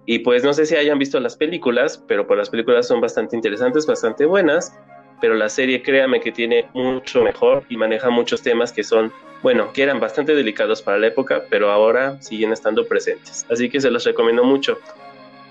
[0.06, 3.36] Y pues no sé si hayan visto las películas, pero pues las películas son bastante
[3.36, 4.74] interesantes, bastante buenas,
[5.20, 9.74] pero la serie créame que tiene mucho mejor y maneja muchos temas que son, bueno,
[9.74, 13.46] que eran bastante delicados para la época, pero ahora siguen estando presentes.
[13.50, 14.78] Así que se los recomiendo mucho.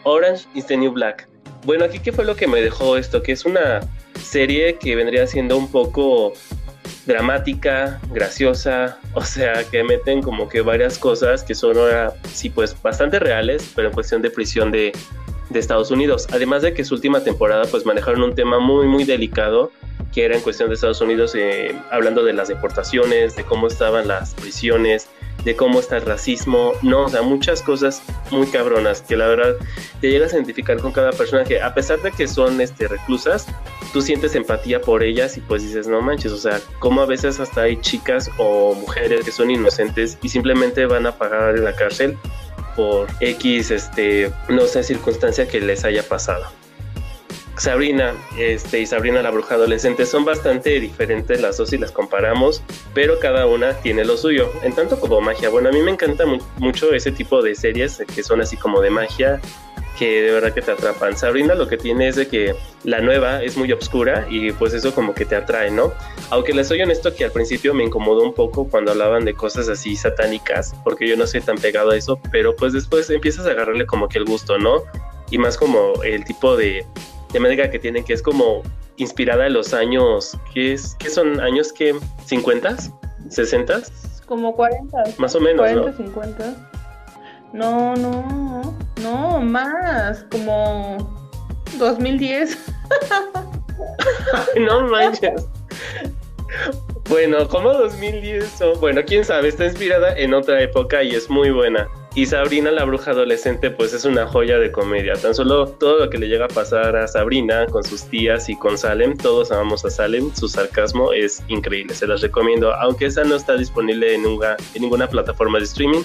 [0.05, 1.29] Orange is the New Black.
[1.65, 3.81] Bueno, aquí qué fue lo que me dejó esto, que es una
[4.21, 6.35] serie que vendría siendo un poco
[7.07, 12.81] dramática, graciosa, o sea, que meten como que varias cosas que son ahora, sí, pues
[12.83, 14.93] bastante reales, pero en cuestión de prisión de,
[15.51, 16.27] de Estados Unidos.
[16.33, 19.71] Además de que su última temporada, pues manejaron un tema muy, muy delicado,
[20.13, 24.09] que era en cuestión de Estados Unidos, eh, hablando de las deportaciones, de cómo estaban
[24.09, 25.09] las prisiones,
[25.45, 29.55] de cómo está el racismo, no, o sea, muchas cosas muy cabronas que la verdad
[30.01, 33.47] te llegas a identificar con cada persona que a pesar de que son este, reclusas,
[33.93, 37.41] tú sientes empatía por ellas y pues dices, no manches, o sea, como a veces
[37.41, 41.75] hasta hay chicas o mujeres que son inocentes y simplemente van a pagar en la
[41.75, 42.17] cárcel
[42.75, 46.64] por X, este, no sé, circunstancia que les haya pasado.
[47.57, 52.63] Sabrina este, y Sabrina la bruja adolescente son bastante diferentes las dos si las comparamos,
[52.95, 55.49] pero cada una tiene lo suyo, en tanto como magia.
[55.49, 56.25] Bueno, a mí me encanta
[56.59, 59.41] mucho ese tipo de series que son así como de magia,
[59.99, 61.17] que de verdad que te atrapan.
[61.17, 64.93] Sabrina lo que tiene es de que la nueva es muy oscura y pues eso
[64.93, 65.93] como que te atrae, ¿no?
[66.31, 69.69] Aunque les soy honesto que al principio me incomodó un poco cuando hablaban de cosas
[69.69, 73.51] así satánicas, porque yo no soy tan pegado a eso, pero pues después empiezas a
[73.51, 74.83] agarrarle como que el gusto, ¿no?
[75.31, 76.85] Y más como el tipo de
[77.35, 78.63] temática que tienen, que es como
[78.97, 81.95] inspirada en los años, ¿qué, es, qué son años que
[82.27, 82.77] 50?
[83.29, 83.91] ¿60?
[84.27, 85.03] Como 40.
[85.19, 85.59] Más o menos.
[85.59, 86.71] 40, 50.
[87.53, 90.97] No, no, no, más, como
[91.77, 92.57] 2010.
[94.61, 95.49] no manches.
[97.09, 101.89] Bueno, como 2010, bueno, quién sabe, está inspirada en otra época y es muy buena.
[102.17, 105.15] Y Sabrina, la bruja adolescente, pues es una joya de comedia.
[105.15, 108.57] Tan solo todo lo que le llega a pasar a Sabrina con sus tías y
[108.57, 113.25] con Salem, todos amamos a Salem, su sarcasmo es increíble, se las recomiendo, aunque esa
[113.25, 114.23] no está disponible en,
[114.81, 116.03] ninguna plataforma de streaming,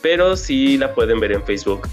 [0.00, 1.86] pero sí la pueden ver en Facebook.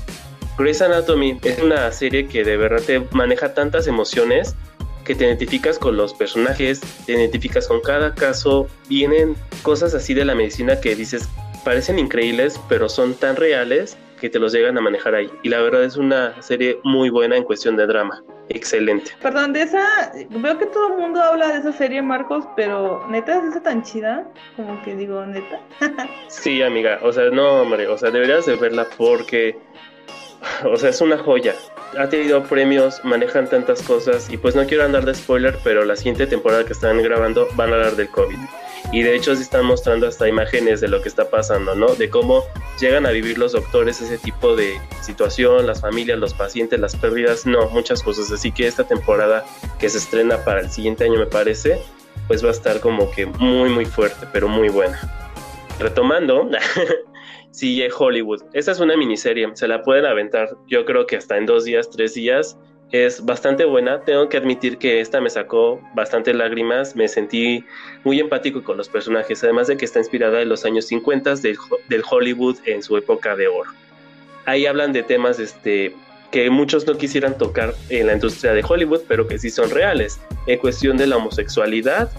[0.58, 4.56] Grey's Anatomy es una serie que de verdad te maneja tantas emociones
[5.04, 10.24] que te identificas con los personajes, te identificas con cada caso, vienen cosas así de
[10.24, 11.28] la medicina que dices,
[11.70, 15.30] parecen increíbles, pero son tan reales que te los llegan a manejar ahí.
[15.44, 18.24] Y la verdad es una serie muy buena en cuestión de drama.
[18.48, 19.12] Excelente.
[19.22, 23.38] Perdón, de esa, veo que todo el mundo habla de esa serie, Marcos, pero neta
[23.38, 25.62] es esa tan chida, como que digo, neta.
[26.28, 29.56] sí, amiga, o sea, no, hombre, o sea, deberías de verla porque,
[30.64, 31.54] o sea, es una joya.
[32.00, 35.96] ha tenido premios, manejan tantas cosas y pues no quiero andar de spoiler, pero la
[35.96, 38.40] siguiente temporada que están grabando van a hablar del COVID.
[38.92, 41.96] Y de hecho se están mostrando hasta imágenes de lo que está pasando, ¿no?
[41.96, 42.44] De cómo
[42.80, 47.46] llegan a vivir los doctores ese tipo de situación, las familias, los pacientes, las pérdidas,
[47.46, 48.32] no, muchas cosas.
[48.32, 49.46] Así que esta temporada
[49.80, 51.80] que se estrena para el siguiente año me parece,
[52.28, 55.00] pues va a estar como que muy muy fuerte, pero muy buena.
[55.80, 56.50] Retomando,
[57.52, 58.44] sigue Hollywood.
[58.54, 61.90] Esta es una miniserie, se la pueden aventar yo creo que hasta en dos días,
[61.90, 62.58] tres días.
[62.92, 67.64] Es bastante buena, tengo que admitir que esta me sacó bastante lágrimas, me sentí
[68.04, 71.58] muy empático con los personajes, además de que está inspirada en los años 50 del,
[71.88, 73.70] del Hollywood en su época de oro.
[74.46, 75.96] Ahí hablan de temas este,
[76.32, 80.20] que muchos no quisieran tocar en la industria de Hollywood, pero que sí son reales,
[80.48, 82.10] en cuestión de la homosexualidad,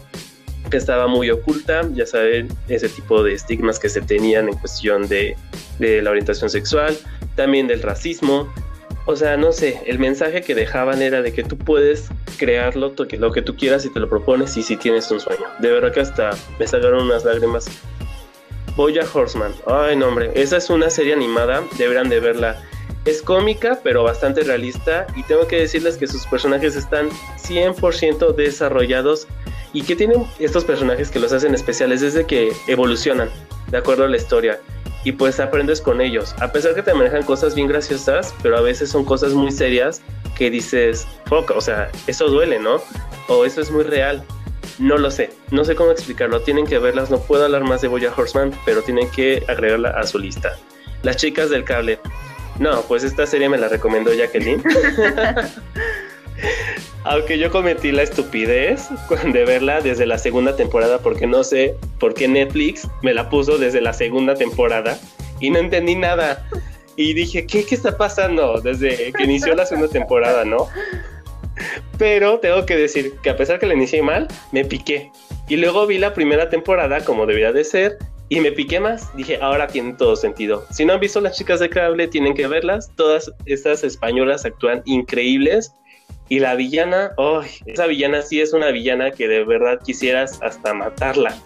[0.70, 5.08] que estaba muy oculta, ya saben, ese tipo de estigmas que se tenían en cuestión
[5.08, 5.36] de,
[5.78, 6.96] la orientación sexual,
[7.34, 8.52] también del racismo.
[9.06, 12.08] O sea, no sé, el mensaje que dejaban era de que tú puedes
[12.38, 15.46] crearlo lo que tú quieras y te lo propones y si tienes un sueño.
[15.58, 17.66] De verdad que hasta me sacaron unas lágrimas.
[18.76, 22.62] Boya Horseman, ay no hombre, esa es una serie animada, deberán de verla.
[23.04, 27.08] Es cómica, pero bastante realista y tengo que decirles que sus personajes están
[27.38, 29.26] 100% desarrollados
[29.72, 33.30] y que tienen estos personajes que los hacen especiales desde que evolucionan,
[33.70, 34.60] de acuerdo a la historia.
[35.04, 36.34] Y pues aprendes con ellos.
[36.40, 40.02] A pesar que te manejan cosas bien graciosas, pero a veces son cosas muy serias
[40.36, 42.82] que dices, o sea, eso duele, ¿no?
[43.28, 44.24] O eso es muy real.
[44.78, 46.40] No lo sé, no sé cómo explicarlo.
[46.40, 50.06] Tienen que verlas, no puedo hablar más de Boya Horseman, pero tienen que agregarla a
[50.06, 50.56] su lista.
[51.02, 51.98] Las chicas del cable.
[52.58, 54.62] No, pues esta serie me la recomendó Jacqueline.
[57.04, 58.88] Aunque yo cometí la estupidez
[59.32, 63.58] de verla desde la segunda temporada porque no sé por qué Netflix me la puso
[63.58, 64.98] desde la segunda temporada
[65.40, 66.46] y no entendí nada.
[66.96, 70.68] Y dije, ¿qué, qué está pasando desde que inició la segunda temporada, no?
[71.96, 75.10] Pero tengo que decir que a pesar que la inicié mal, me piqué.
[75.48, 79.14] Y luego vi la primera temporada como debía de ser y me piqué más.
[79.16, 80.64] Dije, ahora tiene todo sentido.
[80.70, 82.90] Si no han visto las chicas de cable, tienen que verlas.
[82.96, 85.72] Todas estas españolas actúan increíbles
[86.30, 90.72] y la villana, oh, esa villana sí es una villana que de verdad quisieras hasta
[90.72, 91.36] matarla.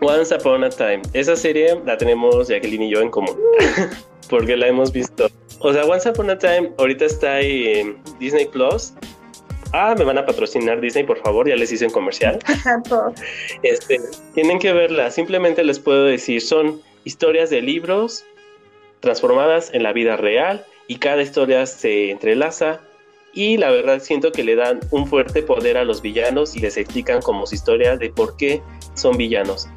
[0.00, 1.02] Once Upon a Time.
[1.12, 3.36] Esa serie la tenemos Jacqueline y yo en común.
[4.30, 5.28] porque la hemos visto.
[5.58, 8.94] O sea, Once Upon a Time ahorita está en Disney Plus.
[9.72, 12.38] Ah, me van a patrocinar Disney, por favor, ya les hice un comercial.
[13.64, 14.00] este,
[14.32, 15.10] tienen que verla.
[15.10, 18.24] Simplemente les puedo decir, son historias de libros
[19.00, 22.80] transformadas en la vida real y cada historia se entrelaza
[23.32, 26.76] y la verdad siento que le dan un fuerte poder a los villanos y les
[26.76, 28.62] explican como su historia de por qué
[28.94, 29.68] son villanos.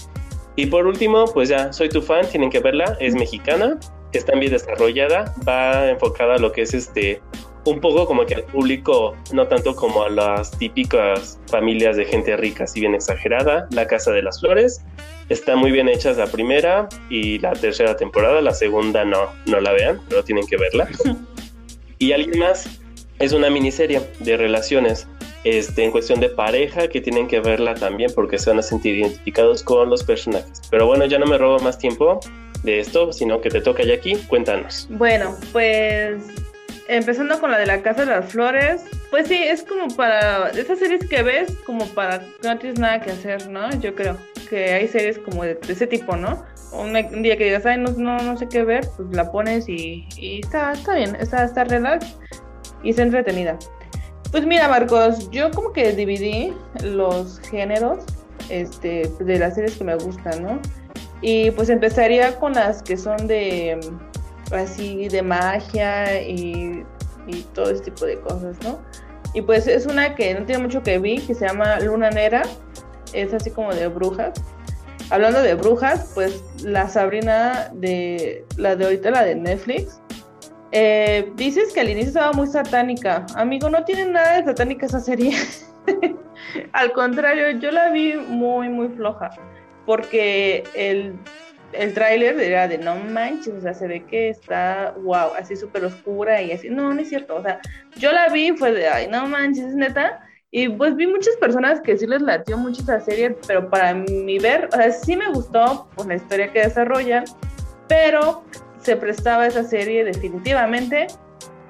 [0.56, 3.78] Y por último, pues ya, soy tu fan, tienen que verla, es mexicana,
[4.14, 7.22] está bien desarrollada, va enfocada a lo que es este,
[7.66, 12.38] un poco como que al público, no tanto como a las típicas familias de gente
[12.38, 14.82] rica, si bien exagerada, La Casa de las Flores,
[15.30, 19.74] está muy bien hecha la primera y la tercera temporada, la segunda no, no la
[19.74, 20.88] vean, pero tienen que verla.
[22.00, 22.80] y alguien más
[23.20, 25.08] es una miniserie de relaciones
[25.44, 28.96] este, en cuestión de pareja que tienen que verla también porque se van a sentir
[28.96, 30.62] identificados con los personajes.
[30.70, 32.20] Pero bueno, ya no me robo más tiempo
[32.64, 34.88] de esto, sino que te toca ya aquí, cuéntanos.
[34.90, 36.24] Bueno, pues
[36.88, 40.80] empezando con la de la Casa de las Flores, pues sí, es como para esas
[40.80, 43.70] series que ves, como para no tienes nada que hacer, ¿no?
[43.80, 44.18] Yo creo
[44.50, 46.44] que hay series como de, ese tipo, ¿no?
[46.74, 50.08] Un, día que digas, ay, no, no, no sé qué ver, pues la pones y,
[50.18, 52.18] y está, está bien, está, está relax
[52.86, 53.58] y es entretenida.
[54.32, 58.00] Pues mira, Marcos, yo como que dividí los géneros
[58.50, 60.60] este, de las series que me gustan, ¿no?
[61.22, 63.80] Y pues empezaría con las que son de
[64.52, 66.86] así de magia y,
[67.28, 68.80] y todo ese tipo de cosas, ¿no?
[69.34, 72.44] Y pues es una que no tiene mucho que ver, que se llama Luna Nera,
[73.14, 74.34] es así como de brujas.
[75.10, 80.00] Hablando de brujas, pues la Sabrina de la de ahorita, la de Netflix,
[80.78, 83.26] eh, dices que al inicio estaba muy satánica.
[83.36, 85.34] Amigo, no tiene nada de satánica esa serie.
[86.74, 89.30] al contrario, yo la vi muy, muy floja.
[89.86, 91.14] Porque el,
[91.72, 95.86] el tráiler era de no manches, o sea, se ve que está wow, así súper
[95.86, 96.70] oscura y así.
[96.70, 97.38] No, no es cierto.
[97.38, 97.62] O sea,
[97.96, 100.28] yo la vi fue de ay, no manches, es neta.
[100.52, 104.40] Y pues vi muchas personas que sí les latió mucho esa serie, pero para mi
[104.40, 107.24] ver, o sea, sí me gustó por la historia que desarrollan,
[107.88, 108.44] pero
[108.86, 111.08] se prestaba esa serie definitivamente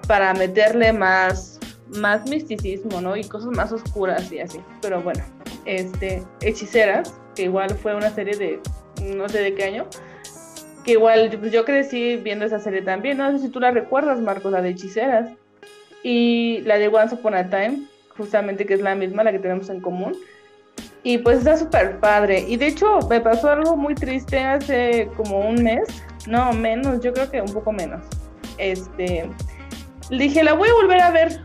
[0.06, 3.16] para meterle más, más misticismo, ¿no?
[3.16, 4.60] Y cosas más oscuras y así.
[4.82, 5.24] Pero bueno,
[5.64, 8.60] este, Hechiceras, que igual fue una serie de
[9.16, 9.86] no sé de qué año,
[10.84, 14.52] que igual yo crecí viendo esa serie también, no sé si tú la recuerdas, Marcos,
[14.52, 15.30] la de Hechiceras.
[16.04, 19.70] y la de Once Upon a Time, justamente que es la misma, la que tenemos
[19.70, 20.16] en común.
[21.02, 22.46] Y pues está súper padre.
[22.48, 25.88] Y de hecho me pasó algo muy triste hace como un mes,
[26.28, 28.04] no menos, yo creo que un poco menos.
[28.58, 29.30] Este,
[30.10, 31.40] dije, la voy a volver a ver,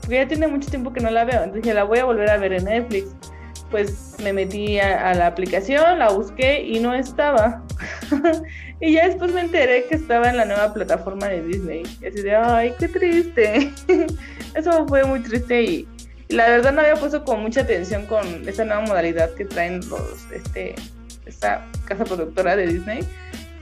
[0.00, 1.38] porque ya tiene mucho tiempo que no la veo.
[1.38, 3.14] Entonces dije, la voy a volver a ver en Netflix.
[3.70, 7.62] Pues me metí a, la aplicación, la busqué y no estaba.
[8.80, 11.82] y ya después me enteré que estaba en la nueva plataforma de Disney.
[12.00, 13.72] Y así de, ay, qué triste.
[14.54, 15.88] Eso fue muy triste y,
[16.28, 20.30] la verdad no había puesto con mucha atención con esa nueva modalidad que traen los,
[20.32, 20.74] este,
[21.26, 23.00] esta casa productora de Disney.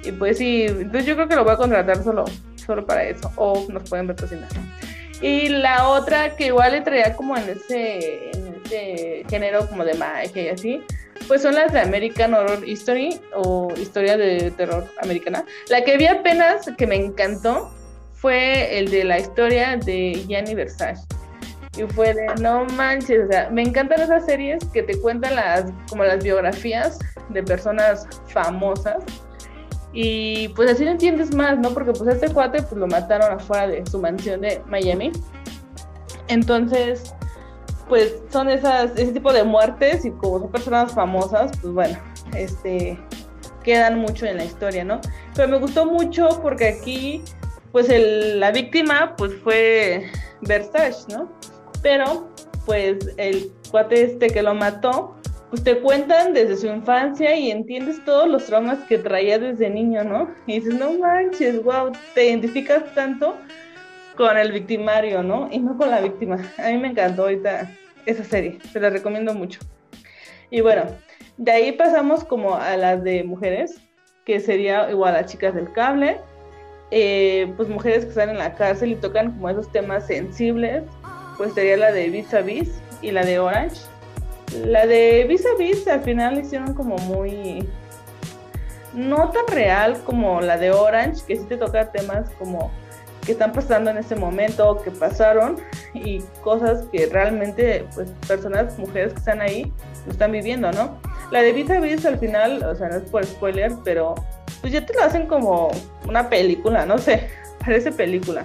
[0.05, 2.25] Y pues sí, entonces yo creo que lo voy a contratar solo,
[2.57, 3.31] solo para eso.
[3.37, 4.49] O nos pueden patrocinar.
[5.21, 9.95] Y la otra que igual le traía como en ese, en ese género como de
[9.95, 10.83] magia y así,
[11.29, 15.45] pues son las de American Horror History o Historia de Terror Americana.
[15.69, 17.73] La que vi apenas que me encantó
[18.15, 21.07] fue el de la historia de Gianni Versace.
[21.79, 25.65] Y fue de, no manches, o sea, me encantan esas series que te cuentan las,
[25.89, 26.99] como las biografías
[27.31, 29.03] de personas famosas
[29.93, 31.71] y pues así lo entiendes más, ¿no?
[31.71, 35.13] Porque pues este cuate pues lo mataron afuera de su mansión de Miami.
[36.29, 37.15] Entonces,
[37.89, 41.99] pues son esas, ese tipo de muertes y como son personas famosas, pues bueno,
[42.35, 42.99] este,
[43.63, 45.01] quedan mucho en la historia, ¿no?
[45.35, 47.23] Pero me gustó mucho porque aquí,
[47.71, 51.31] pues el, la víctima, pues fue Versace, ¿no?
[51.83, 52.31] Pero,
[52.65, 55.17] pues el cuate este que lo mató,
[55.53, 60.03] pues te cuentan desde su infancia y entiendes todos los traumas que traía desde niño,
[60.03, 60.31] ¿no?
[60.47, 63.37] Y dices, no manches, wow, te identificas tanto
[64.17, 65.51] con el victimario, ¿no?
[65.53, 66.39] Y no con la víctima.
[66.57, 67.71] A mí me encantó ahorita
[68.07, 69.61] esa serie, se la recomiendo mucho.
[70.49, 70.85] Y bueno,
[71.37, 73.79] de ahí pasamos como a las de mujeres,
[74.25, 76.17] que sería igual a chicas del cable,
[76.91, 80.83] eh, pues mujeres que están en la cárcel y tocan como esos temas sensibles,
[81.37, 83.92] pues sería la de Vis a Vis y la de Orange
[84.65, 87.69] la de Vis a Vis al final hicieron como muy.
[88.93, 92.71] No tan real como la de Orange, que sí te toca temas como
[93.25, 95.57] que están pasando en ese momento, que pasaron
[95.95, 99.73] y cosas que realmente, pues, personas, mujeres que están ahí,
[100.07, 100.99] lo están viviendo, ¿no?
[101.31, 104.15] La de Vis a Vis al final, o sea, no es por spoiler, pero
[104.61, 105.71] pues ya te lo hacen como
[106.07, 107.29] una película, no sé,
[107.65, 108.45] parece película.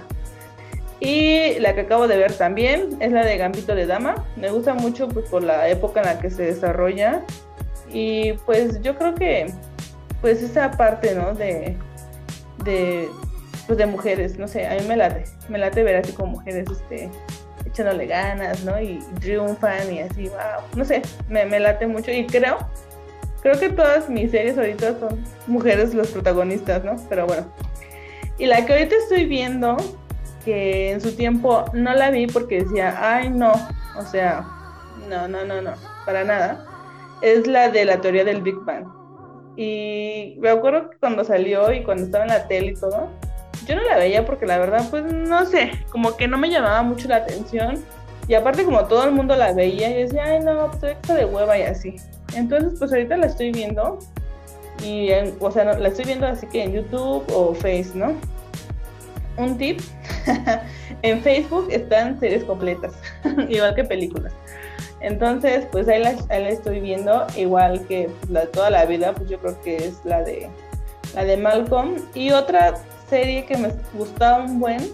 [1.00, 4.26] Y la que acabo de ver también es la de Gambito de Dama.
[4.36, 7.22] Me gusta mucho pues, por la época en la que se desarrolla.
[7.92, 9.46] Y pues yo creo que
[10.20, 11.34] pues esa parte, ¿no?
[11.34, 11.76] De,
[12.64, 13.08] de,
[13.66, 15.24] pues, de mujeres, no sé, a mí me late.
[15.48, 17.08] Me late ver así como mujeres este,
[17.64, 18.80] echándole ganas, ¿no?
[18.80, 20.62] Y triunfan y así, wow.
[20.74, 22.10] No sé, me, me late mucho.
[22.10, 22.58] Y creo,
[23.42, 26.96] creo que todas mis series ahorita son mujeres los protagonistas, ¿no?
[27.08, 27.46] Pero bueno.
[28.38, 29.76] Y la que ahorita estoy viendo
[30.48, 33.52] que en su tiempo no la vi porque decía, ay no,
[33.98, 34.46] o sea,
[35.06, 35.72] no, no, no, no,
[36.06, 36.64] para nada,
[37.20, 38.86] es la de la teoría del Big Bang.
[39.58, 43.10] Y me acuerdo que cuando salió y cuando estaba en la tele y todo,
[43.66, 46.82] yo no la veía porque la verdad, pues no sé, como que no me llamaba
[46.82, 47.84] mucho la atención.
[48.26, 51.26] Y aparte como todo el mundo la veía, y decía, ay no, pues esto de
[51.26, 51.96] hueva y así.
[52.34, 53.98] Entonces pues ahorita la estoy viendo.
[54.82, 58.14] Y, o sea, la estoy viendo así que en YouTube o Face, ¿no?
[59.38, 59.80] Un tip,
[61.02, 62.92] en Facebook están series completas,
[63.48, 64.32] igual que películas.
[65.00, 66.10] Entonces, pues ahí la,
[66.48, 70.48] estoy viendo, igual que la toda la vida, pues yo creo que es la de
[71.14, 71.96] la de Malcolm.
[72.14, 72.74] Y otra
[73.08, 74.90] serie que me gustaba un buen,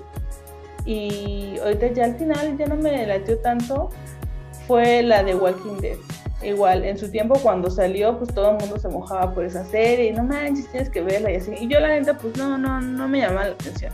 [0.85, 3.89] y ahorita ya al final ya no me latió tanto,
[4.67, 5.97] fue la de Walking Dead.
[6.43, 10.11] Igual, en su tiempo cuando salió, pues todo el mundo se mojaba por esa serie,
[10.11, 11.53] y no manches, tienes que verla y así.
[11.59, 13.93] Y yo la neta, pues no, no, no me llamaba la atención.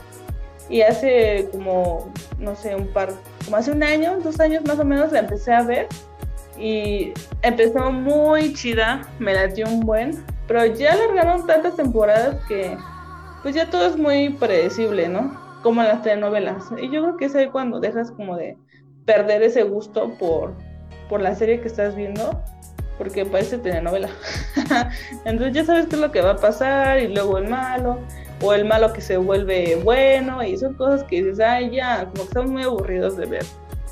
[0.71, 3.11] Y hace como, no sé, un par,
[3.45, 5.89] como hace un año, dos años más o menos, la empecé a ver.
[6.57, 7.13] Y
[7.43, 10.25] empezó muy chida, me latió un buen.
[10.47, 12.77] Pero ya alargaron tantas temporadas que,
[13.43, 15.39] pues ya todo es muy predecible, ¿no?
[15.63, 16.65] Como las telenovelas.
[16.81, 18.57] Y yo creo que es ahí cuando dejas como de
[19.05, 20.55] perder ese gusto por,
[21.09, 22.41] por la serie que estás viendo
[23.01, 24.11] porque parece telenovela.
[25.25, 27.99] Entonces ya sabes qué es lo que va a pasar y luego el malo
[28.43, 32.15] o el malo que se vuelve bueno y son cosas que dices, ay, ya, como
[32.15, 33.45] que estamos muy aburridos de ver.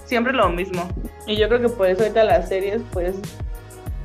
[0.04, 0.88] Siempre lo mismo.
[1.26, 3.16] Y yo creo que por eso ahorita las series, pues,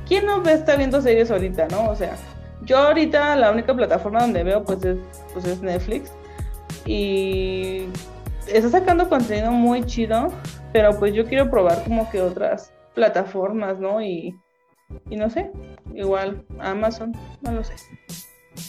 [0.06, 1.88] ¿quién no está viendo series ahorita, no?
[1.88, 2.16] O sea,
[2.62, 4.98] yo ahorita la única plataforma donde veo, pues, es,
[5.32, 6.12] pues, es Netflix.
[6.84, 7.86] Y
[8.46, 10.30] está sacando contenido muy chido,
[10.72, 14.02] pero pues yo quiero probar como que otras plataformas, ¿no?
[14.02, 14.38] Y,
[15.08, 15.50] y no sé,
[15.94, 17.74] igual Amazon, no lo sé.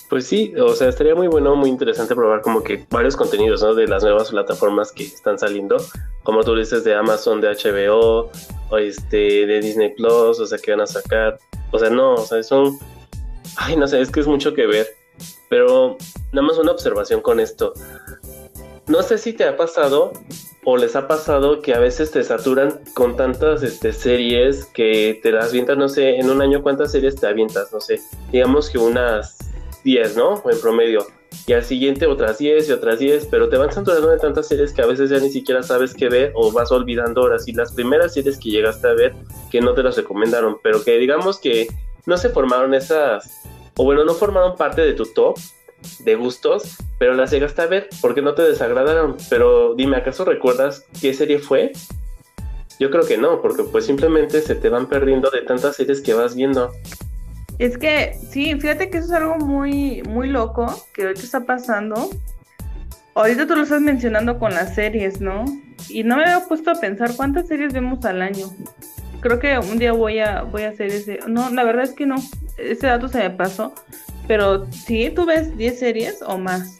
[0.09, 3.73] Pues sí, o sea, estaría muy bueno, muy interesante probar como que varios contenidos, ¿no?
[3.73, 5.77] De las nuevas plataformas que están saliendo,
[6.23, 8.29] como tú dices, de Amazon, de HBO,
[8.69, 11.39] o este, de Disney Plus, o sea, que van a sacar.
[11.71, 12.77] O sea, no, o sea, son...
[13.57, 14.88] Ay, no sé, es que es mucho que ver.
[15.49, 15.97] Pero
[16.31, 17.73] nada más una observación con esto.
[18.88, 20.13] No sé si te ha pasado
[20.65, 25.31] o les ha pasado que a veces te saturan con tantas este, series que te
[25.31, 28.79] las avientas, no sé, en un año cuántas series te avientas, no sé, digamos que
[28.79, 29.38] unas
[29.86, 30.43] 10, ¿no?
[30.49, 31.05] En promedio.
[31.47, 34.73] Y al siguiente otras 10 y otras 10, pero te van saturando de tantas series
[34.73, 37.71] que a veces ya ni siquiera sabes qué ver o vas olvidando ahora sí las
[37.71, 39.15] primeras series que llegaste a ver
[39.51, 41.67] que no te las recomendaron, pero que digamos que
[42.05, 43.29] no se formaron esas,
[43.77, 45.38] o bueno, no formaron parte de tu top
[45.99, 49.17] de gustos, pero las llegaste a ver porque no te desagradaron.
[49.29, 51.73] Pero dime, ¿acaso recuerdas qué serie fue?
[52.79, 56.15] Yo creo que no, porque pues simplemente se te van perdiendo de tantas series que
[56.15, 56.71] vas viendo.
[57.57, 62.09] Es que, sí, fíjate que eso es algo muy, muy loco que ahorita está pasando.
[63.13, 65.45] Ahorita tú lo estás mencionando con las series, ¿no?
[65.89, 68.47] Y no me había puesto a pensar cuántas series vemos al año.
[69.21, 71.19] Creo que un día voy a, voy a hacer ese.
[71.27, 72.15] No, la verdad es que no.
[72.57, 73.73] Ese dato se me pasó.
[74.27, 76.79] Pero sí, tú ves 10 series o más.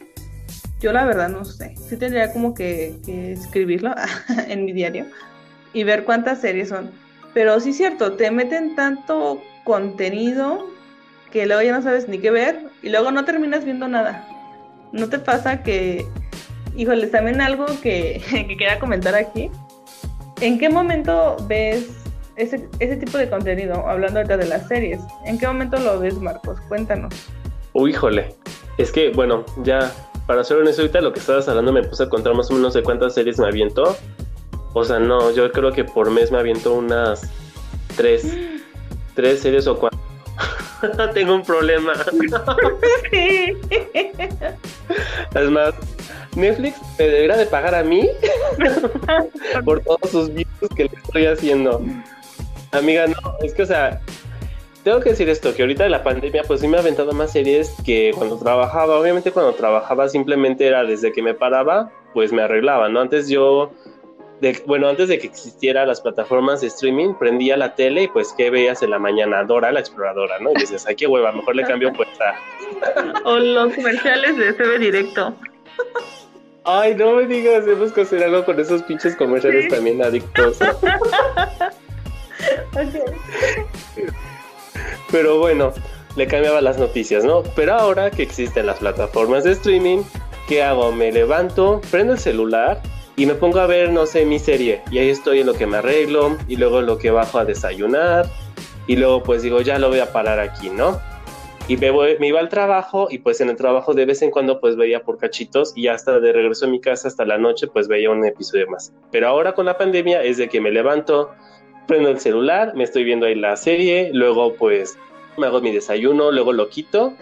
[0.80, 1.74] Yo la verdad no sé.
[1.88, 3.94] Sí tendría como que, escribirlo
[4.48, 5.06] en mi diario
[5.72, 6.90] y ver cuántas series son.
[7.32, 10.68] Pero sí cierto, te meten tanto contenido
[11.30, 14.26] que luego ya no sabes ni qué ver y luego no terminas viendo nada.
[14.92, 16.06] ¿No te pasa que,
[16.76, 19.50] híjoles, también algo que, que quería comentar aquí?
[20.40, 21.88] ¿En qué momento ves
[22.36, 25.00] ese, ese tipo de contenido, hablando ahorita de las series?
[25.24, 26.58] ¿En qué momento lo ves, Marcos?
[26.68, 27.12] Cuéntanos.
[27.72, 28.34] Uy, híjole.
[28.78, 29.92] Es que, bueno, ya,
[30.26, 32.74] para ser honesto, ahorita lo que estabas hablando me puse a contar más o menos
[32.74, 33.96] de cuántas series me aviento.
[34.74, 37.30] O sea, no, yo creo que por mes me aviento unas
[37.96, 38.24] tres.
[39.16, 39.98] tres series o cuatro.
[41.14, 41.94] Tengo un problema.
[45.34, 45.74] es más,
[46.36, 48.08] Netflix me debería de pagar a mí
[49.64, 51.82] por todos sus videos que le estoy haciendo.
[52.72, 54.00] Amiga, no, es que, o sea,
[54.84, 57.32] tengo que decir esto, que ahorita de la pandemia, pues sí me ha aventado más
[57.32, 58.98] series que cuando trabajaba.
[58.98, 63.00] Obviamente cuando trabajaba simplemente era desde que me paraba, pues me arreglaba, ¿no?
[63.00, 63.72] Antes yo
[64.66, 68.50] bueno, antes de que existieran las plataformas de streaming, prendía la tele y pues, ¿qué
[68.50, 69.42] veías en la mañana?
[69.44, 70.50] Dora, la exploradora, ¿no?
[70.52, 72.34] Y dices, ay, qué hueva, mejor le cambio puesta.
[73.24, 75.34] o los comerciales de TV Directo.
[76.64, 80.58] Ay, no me digas, hemos que hacer algo con esos pinches comerciales también adictos.
[85.10, 85.72] Pero bueno,
[86.16, 87.42] le cambiaba las noticias, ¿no?
[87.54, 90.02] Pero ahora que existen las plataformas de streaming,
[90.48, 90.90] ¿qué hago?
[90.92, 92.82] Me levanto, prendo el celular
[93.16, 94.82] y me pongo a ver, no sé, mi serie.
[94.90, 97.46] Y ahí estoy en lo que me arreglo y luego en lo que bajo a
[97.46, 98.26] desayunar.
[98.86, 101.00] Y luego pues digo, ya lo voy a parar aquí, ¿no?
[101.66, 104.30] Y me, voy, me iba al trabajo y pues en el trabajo de vez en
[104.30, 107.66] cuando pues veía por cachitos y hasta de regreso a mi casa hasta la noche
[107.66, 108.92] pues veía un episodio más.
[109.10, 111.30] Pero ahora con la pandemia es de que me levanto,
[111.88, 114.96] prendo el celular, me estoy viendo ahí la serie, luego pues
[115.38, 117.14] me hago mi desayuno, luego lo quito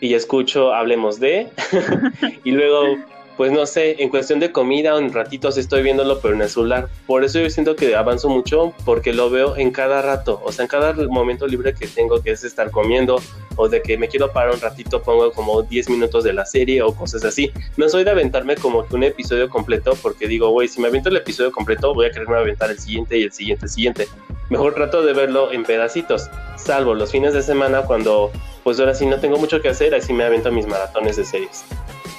[0.00, 1.48] y escucho Hablemos de
[2.44, 2.96] y luego
[3.40, 6.90] pues no sé, en cuestión de comida, en ratitos estoy viéndolo, pero en el celular.
[7.06, 10.64] Por eso yo siento que avanzo mucho, porque lo veo en cada rato, o sea,
[10.64, 13.18] en cada momento libre que tengo, que es estar comiendo,
[13.56, 16.82] o de que me quiero parar un ratito, pongo como 10 minutos de la serie
[16.82, 17.50] o cosas así.
[17.78, 21.16] No soy de aventarme como un episodio completo, porque digo, güey, si me aviento el
[21.16, 24.08] episodio completo, voy a quererme aventar el siguiente y el siguiente, el siguiente.
[24.50, 26.28] Mejor trato de verlo en pedacitos,
[26.58, 28.30] salvo los fines de semana cuando,
[28.64, 31.64] pues ahora sí no tengo mucho que hacer, así me avento mis maratones de series.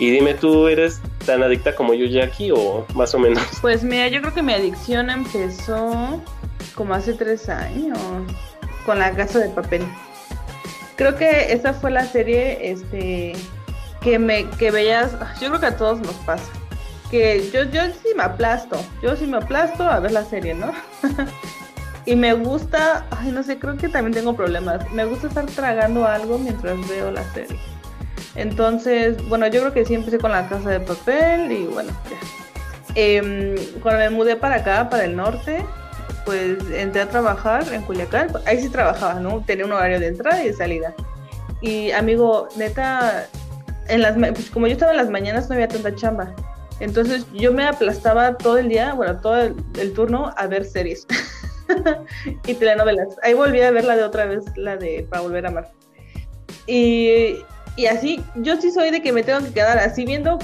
[0.01, 3.43] Y dime, ¿tú eres tan adicta como yo, Jackie, o más o menos?
[3.61, 6.19] Pues mira, yo creo que mi adicción empezó
[6.73, 7.99] como hace tres años
[8.83, 9.83] con la casa de papel.
[10.95, 13.33] Creo que esa fue la serie este,
[14.01, 16.51] que, me, que veías, yo creo que a todos nos pasa.
[17.11, 20.71] Que yo, yo sí me aplasto, yo sí me aplasto a ver la serie, ¿no?
[22.07, 24.91] y me gusta, ay, no sé, creo que también tengo problemas.
[24.93, 27.59] Me gusta estar tragando algo mientras veo la serie.
[28.35, 32.17] Entonces, bueno, yo creo que sí empecé con la casa de papel y bueno, ya.
[32.95, 35.63] Em, cuando me mudé para acá, para el norte,
[36.25, 38.29] pues entré a trabajar en Culiacán.
[38.45, 39.43] Ahí sí trabajaba, ¿no?
[39.45, 40.93] Tenía un horario de entrada y de salida.
[41.61, 43.27] Y amigo, neta,
[43.87, 46.33] en las, pues como yo estaba en las mañanas no había tanta chamba.
[46.79, 51.05] Entonces yo me aplastaba todo el día, bueno, todo el, el turno a ver series
[52.47, 53.15] y telenovelas.
[53.23, 55.71] Ahí volví a ver la de otra vez, la de Para Volver a Amar.
[56.65, 57.37] Y
[57.81, 60.37] y así, yo sí soy de que me tengo que quedar así viendo,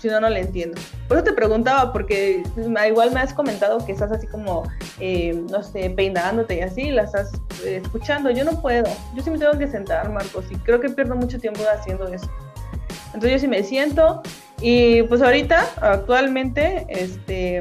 [0.00, 0.80] si no, no le entiendo.
[1.06, 2.42] Por eso te preguntaba, porque
[2.88, 4.64] igual me has comentado que estás así como
[4.98, 7.30] eh, no sé, peinándote y así, la estás
[7.64, 8.30] eh, escuchando.
[8.30, 8.88] Yo no puedo.
[9.14, 12.28] Yo sí me tengo que sentar, Marcos, y creo que pierdo mucho tiempo haciendo eso.
[13.06, 14.22] Entonces yo sí me siento
[14.60, 17.58] y pues ahorita, actualmente, este,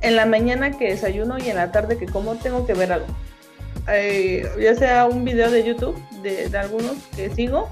[0.00, 3.06] en la mañana que desayuno y en la tarde que como, tengo que ver algo.
[3.88, 7.68] Eh, ya sea un video de YouTube de, de, algunos que sigo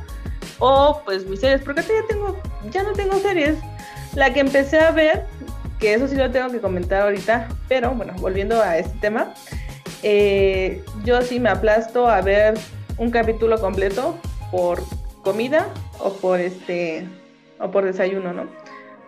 [0.58, 2.36] o pues mis series, porque ya tengo,
[2.70, 3.58] ya no tengo series.
[4.14, 5.26] La que empecé a ver,
[5.78, 9.34] que eso sí lo tengo que comentar ahorita, pero bueno, volviendo a este tema,
[10.02, 12.54] eh, yo sí me aplasto a ver
[12.98, 14.18] un capítulo completo
[14.50, 14.82] por
[15.22, 17.06] comida o por este
[17.58, 18.46] o por desayuno, ¿no?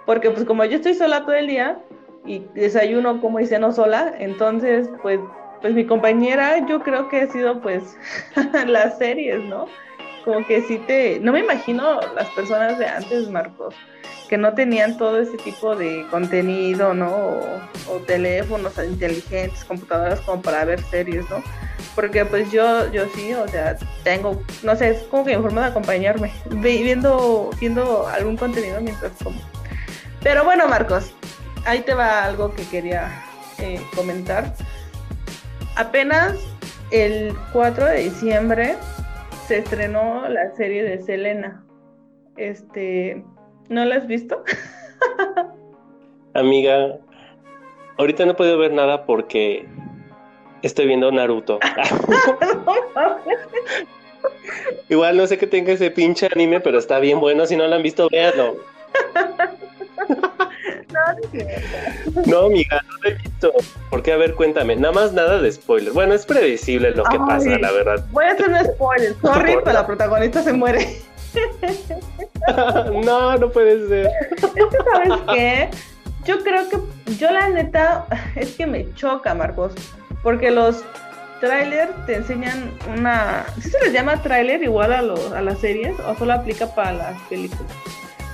[0.06, 1.78] Porque pues como yo estoy sola todo el día
[2.26, 5.20] y desayuno como dice no sola, entonces pues
[5.60, 7.96] pues mi compañera yo creo que ha sido pues
[8.66, 9.66] las series, ¿no?
[10.24, 13.74] Como que sí te no me imagino las personas de antes, Marcos
[14.28, 17.40] que no tenían todo ese tipo de contenido, ¿no?
[17.88, 21.42] O, teléfonos inteligentes, computadoras como para ver series, ¿no?
[21.94, 25.62] Porque pues yo, yo sí, o sea, tengo, no sé, es como que mi forma
[25.62, 29.40] de acompañarme, viendo, viendo algún contenido mientras como.
[30.22, 31.12] Pero bueno, Marcos,
[31.64, 33.24] ahí te va algo que quería
[33.58, 34.54] eh, comentar.
[35.74, 36.36] Apenas
[36.90, 38.76] el 4 de diciembre
[39.48, 41.64] se estrenó la serie de Selena.
[42.36, 43.24] Este,
[43.70, 44.44] ¿No la has visto?
[46.34, 46.98] Amiga,
[47.96, 49.66] ahorita no he podido ver nada porque
[50.60, 51.58] estoy viendo Naruto.
[54.90, 57.46] Igual no sé que tenga ese pinche anime, pero está bien bueno.
[57.46, 58.58] Si no lo han visto, véanlo.
[60.92, 63.52] No, no, amiga, no lo he visto.
[63.90, 64.12] ¿Por qué?
[64.12, 64.76] A ver, cuéntame.
[64.76, 65.92] Nada más nada de spoiler.
[65.92, 68.04] Bueno, es previsible lo que pasa, la verdad.
[68.10, 69.14] Voy a hacer un spoiler.
[69.22, 71.00] Sorry, pero la protagonista se muere.
[73.04, 74.10] no, no puede ser.
[74.92, 75.68] ¿sabes qué?
[76.24, 76.78] Yo creo que,
[77.16, 79.72] yo la neta, es que me choca, Marcos,
[80.22, 80.84] porque los
[81.40, 83.46] trailers te enseñan una...
[83.60, 86.92] ¿Sí se les llama trailer igual a, los, a las series o solo aplica para
[86.92, 87.72] las películas?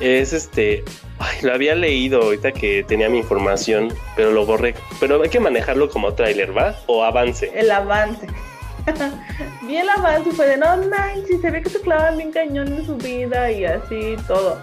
[0.01, 0.85] Es este,
[1.19, 4.75] ay, lo había leído ahorita que tenía mi información, pero lo borré.
[5.01, 6.75] Pero hay que manejarlo como trailer, ¿va?
[6.87, 7.51] O avance.
[7.55, 8.27] El avance.
[9.63, 12.69] vi el avance y fue de no manches, se ve que se clavan bien cañón
[12.69, 14.61] en su vida y así todo.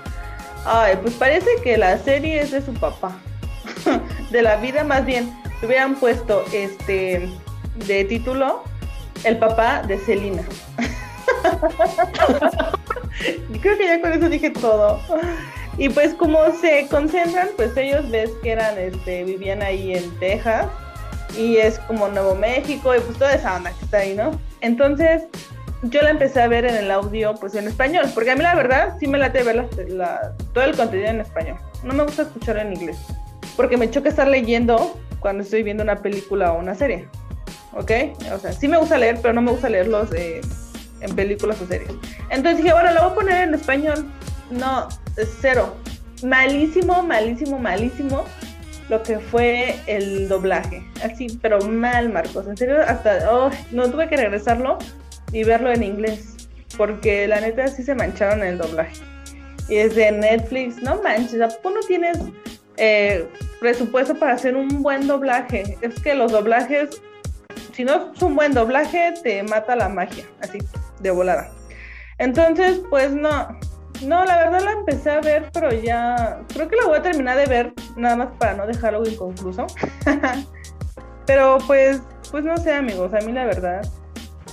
[0.65, 3.17] Ay, pues parece que la serie es de su papá.
[4.31, 5.33] de la vida más bien.
[5.59, 7.29] Se hubieran puesto este
[7.87, 8.63] de título
[9.23, 10.43] El papá de Celina.
[13.61, 14.99] Creo que ya con eso dije todo.
[15.77, 20.67] Y pues como se concentran, pues ellos ves que eran, este, vivían ahí en Texas
[21.37, 24.31] y es como Nuevo México y pues toda esa onda que está ahí, ¿no?
[24.59, 25.23] Entonces
[25.83, 28.53] yo la empecé a ver en el audio pues en español, porque a mí la
[28.53, 29.67] verdad sí me late ver
[30.53, 31.57] todo el contenido en español.
[31.83, 32.97] No me gusta escucharlo en inglés,
[33.55, 37.07] porque me choca estar leyendo cuando estoy viendo una película o una serie,
[37.73, 37.91] ¿ok?
[38.33, 40.09] O sea, sí me gusta leer, pero no me gusta leerlos
[41.01, 41.91] en películas o series.
[42.29, 44.05] Entonces dije, bueno, lo voy a poner en español.
[44.49, 44.87] No,
[45.41, 45.75] cero.
[46.23, 48.25] Malísimo, malísimo, malísimo
[48.91, 50.83] lo que fue el doblaje.
[51.03, 52.45] Así, pero mal, Marcos.
[52.45, 54.77] En serio, hasta, oh, no tuve que regresarlo
[55.31, 56.35] y verlo en inglés.
[56.77, 59.01] Porque la neta sí se mancharon en el doblaje.
[59.69, 62.17] Y desde Netflix, no manches, ¿a no tienes
[62.75, 63.25] eh,
[63.61, 65.77] presupuesto para hacer un buen doblaje?
[65.79, 67.01] Es que los doblajes,
[67.71, 70.57] si no es un buen doblaje, te mata la magia, así,
[71.01, 71.51] de volada.
[72.17, 73.59] Entonces, pues no,
[74.05, 77.37] no, la verdad la empecé a ver, pero ya creo que la voy a terminar
[77.37, 79.67] de ver, nada más para no dejarlo inconcluso.
[81.25, 83.81] pero pues, pues no sé, amigos, a mí la verdad,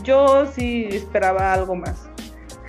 [0.03, 2.09] yo sí esperaba algo más,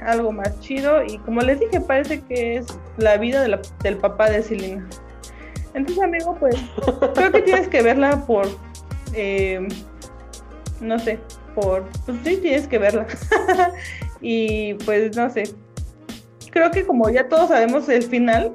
[0.02, 2.68] algo más chido y como les dije, parece que es
[2.98, 3.46] la vida
[3.84, 4.88] del papá de Selena.
[5.74, 6.56] Entonces, amigo, pues
[7.14, 8.48] creo que tienes que verla por,
[9.14, 9.68] eh,
[10.82, 11.20] no sé,
[11.60, 13.06] pues sí, tienes que verla.
[14.22, 15.44] y pues no sé,
[16.52, 18.54] creo que como ya todos sabemos el final,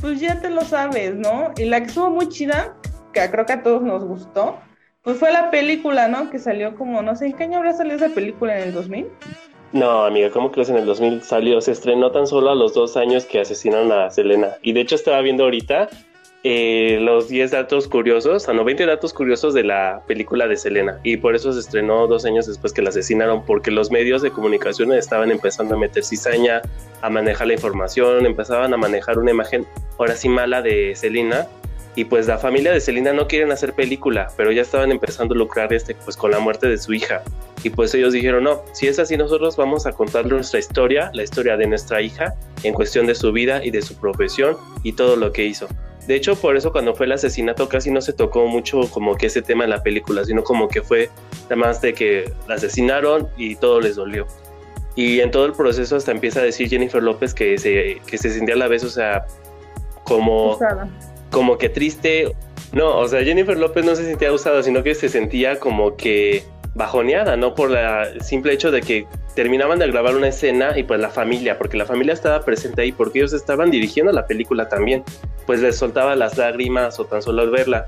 [0.00, 1.52] pues ya te lo sabes, ¿no?
[1.56, 2.76] Y la que estuvo muy chida,
[3.12, 4.58] que creo que a todos nos gustó,
[5.02, 6.30] pues fue la película, ¿no?
[6.30, 8.58] Que salió como, no sé, ¿en qué año habrá salido esa película?
[8.58, 9.06] ¿En el 2000?
[9.72, 11.60] No, amiga, ¿cómo crees en el 2000 salió?
[11.60, 14.56] Se estrenó tan solo a los dos años que asesinaron a Selena.
[14.62, 15.90] Y de hecho estaba viendo ahorita
[16.44, 21.00] eh, los 10 datos curiosos, a no 20 datos curiosos de la película de Selena.
[21.02, 24.30] Y por eso se estrenó dos años después que la asesinaron, porque los medios de
[24.30, 26.62] comunicación estaban empezando a meter cizaña,
[27.02, 29.66] a manejar la información, empezaban a manejar una imagen
[29.98, 31.48] ahora sí mala de Selena.
[31.96, 35.38] Y pues la familia de Selena no quieren hacer película, pero ya estaban empezando a
[35.38, 37.24] lucrar este, pues con la muerte de su hija.
[37.64, 41.24] Y pues ellos dijeron, no, si es así, nosotros vamos a contar nuestra historia, la
[41.24, 45.16] historia de nuestra hija, en cuestión de su vida y de su profesión y todo
[45.16, 45.66] lo que hizo.
[46.08, 49.26] De hecho, por eso cuando fue el asesinato casi no se tocó mucho como que
[49.26, 51.10] ese tema en la película, sino como que fue
[51.46, 54.26] además de que la asesinaron y todo les dolió.
[54.96, 58.30] Y en todo el proceso hasta empieza a decir Jennifer López que se, que se
[58.30, 59.26] sentía a la vez, o sea,
[60.04, 60.58] como,
[61.30, 62.34] como que triste.
[62.72, 66.42] No, o sea, Jennifer López no se sentía usada, sino que se sentía como que
[66.78, 67.54] bajoneada, ¿no?
[67.54, 71.58] Por el simple hecho de que terminaban de grabar una escena y pues la familia,
[71.58, 75.04] porque la familia estaba presente ahí, porque ellos estaban dirigiendo la película también,
[75.44, 77.86] pues les soltaba las lágrimas o tan solo al verla.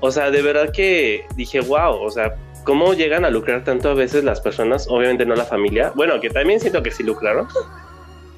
[0.00, 3.94] O sea, de verdad que dije, wow, o sea, ¿cómo llegan a lucrar tanto a
[3.94, 4.86] veces las personas?
[4.88, 5.92] Obviamente no la familia.
[5.94, 7.46] Bueno, que también siento que sí lucraron,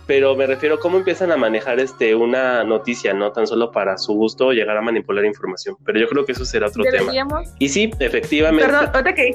[0.07, 3.97] pero me refiero a cómo empiezan a manejar este una noticia, no tan solo para
[3.99, 5.77] su gusto llegar a manipular información.
[5.85, 7.13] Pero yo creo que eso será otro tema.
[7.59, 8.67] Y sí, efectivamente.
[8.67, 9.35] Perdón, otra que,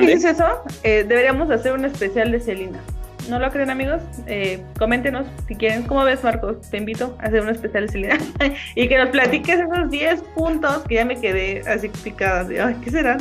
[0.00, 0.46] dices eso,
[0.82, 2.80] eh, deberíamos hacer un especial de Celina.
[3.28, 4.00] ¿No lo creen, amigos?
[4.26, 5.82] Eh, coméntenos si quieren.
[5.84, 6.56] ¿Cómo ves, Marcos?
[6.70, 8.18] Te invito a hacer un especial de Celina
[8.74, 12.66] y que nos platiques esos 10 puntos que ya me quedé así picada.
[12.66, 13.18] Ay, ¿qué serán?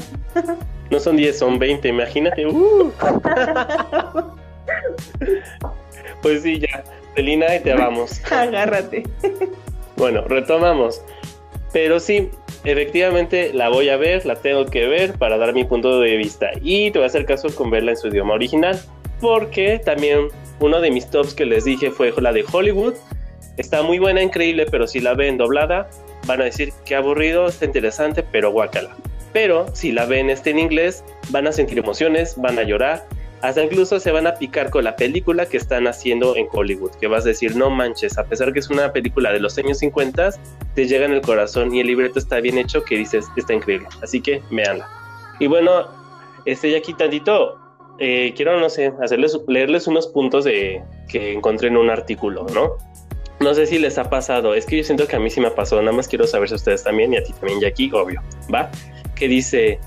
[0.89, 2.47] no son 10, son 20, imagínate.
[2.47, 2.91] Uh.
[6.21, 6.83] Pues sí, ya.
[7.15, 8.21] Celina, y te vamos.
[8.31, 9.03] Agárrate.
[9.97, 11.01] bueno, retomamos.
[11.71, 12.29] Pero sí,
[12.63, 16.51] efectivamente la voy a ver, la tengo que ver para dar mi punto de vista.
[16.61, 18.79] Y te voy a hacer caso con verla en su idioma original.
[19.21, 22.93] Porque también uno de mis tops que les dije fue la de Hollywood.
[23.57, 25.89] Está muy buena, increíble, pero si la ven doblada,
[26.25, 28.95] van a decir que aburrido, está interesante, pero guácala.
[29.33, 33.05] Pero si la ven este en inglés, van a sentir emociones, van a llorar,
[33.41, 37.07] hasta incluso se van a picar con la película que están haciendo en Hollywood, que
[37.07, 40.31] vas a decir, no manches, a pesar que es una película de los años 50,
[40.75, 43.87] te llega en el corazón y el libreto está bien hecho que dices, está increíble.
[44.01, 44.87] Así que véanla.
[45.39, 45.87] Y bueno,
[46.45, 47.57] estoy aquí tantito,
[47.97, 52.77] eh, quiero, no sé, hacerles, leerles unos puntos de, que encontré en un artículo, ¿no?
[53.39, 55.49] No sé si les ha pasado, es que yo siento que a mí sí me
[55.51, 58.21] pasado, nada más quiero saber si ustedes también y a ti también, Jackie, obvio,
[58.53, 58.69] ¿va?
[59.15, 59.79] Que dice,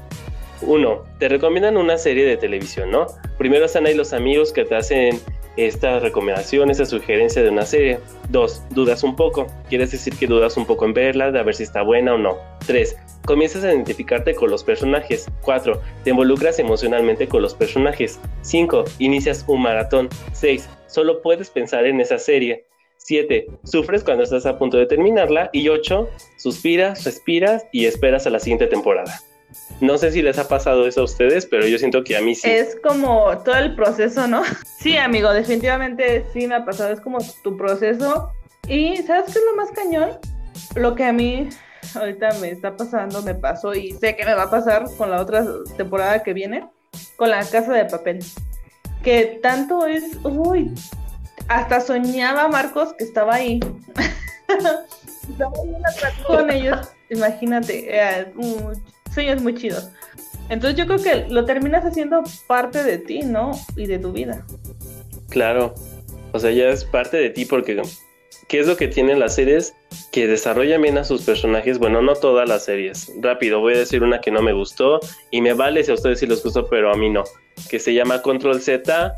[0.62, 3.06] uno, te recomiendan una serie de televisión, ¿no?
[3.42, 5.18] Primero están ahí los amigos que te hacen
[5.56, 7.98] esta recomendación, esta sugerencia de una serie.
[8.28, 9.48] Dos, dudas un poco.
[9.68, 12.18] Quieres decir que dudas un poco en verla, de a ver si está buena o
[12.18, 12.38] no.
[12.64, 15.28] Tres, comienzas a identificarte con los personajes.
[15.40, 18.20] Cuatro, te involucras emocionalmente con los personajes.
[18.42, 20.08] Cinco, inicias un maratón.
[20.32, 22.66] Seis, solo puedes pensar en esa serie.
[22.98, 23.48] 7.
[23.64, 25.50] Sufres cuando estás a punto de terminarla.
[25.52, 26.08] Y 8.
[26.38, 29.20] Suspiras, respiras y esperas a la siguiente temporada.
[29.80, 32.34] No sé si les ha pasado eso a ustedes, pero yo siento que a mí
[32.34, 32.48] sí.
[32.48, 34.42] Es como todo el proceso, ¿no?
[34.78, 36.92] Sí, amigo, definitivamente sí me ha pasado.
[36.92, 38.30] Es como tu proceso.
[38.66, 40.18] Y ¿sabes qué es lo más cañón?
[40.74, 41.48] Lo que a mí
[41.94, 45.20] ahorita me está pasando, me pasó y sé que me va a pasar con la
[45.20, 45.44] otra
[45.76, 46.68] temporada que viene,
[47.16, 48.18] con la casa de papel.
[49.02, 50.72] Que tanto es, uy,
[51.48, 53.60] hasta soñaba Marcos que estaba ahí.
[55.28, 55.52] estaba
[56.26, 58.32] con ellos, imagínate, eh,
[59.12, 59.90] sueños muy chidos.
[60.48, 63.52] Entonces yo creo que lo terminas haciendo parte de ti, ¿no?
[63.76, 64.44] Y de tu vida.
[65.28, 65.74] Claro.
[66.32, 67.80] O sea, ya es parte de ti porque
[68.48, 69.74] ¿qué es lo que tienen las series?
[70.10, 71.78] Que desarrollan bien a sus personajes.
[71.78, 73.12] Bueno, no todas las series.
[73.20, 75.00] Rápido, voy a decir una que no me gustó
[75.30, 77.24] y me vale si a ustedes sí les gustó, pero a mí no.
[77.70, 79.14] Que se llama Control Z.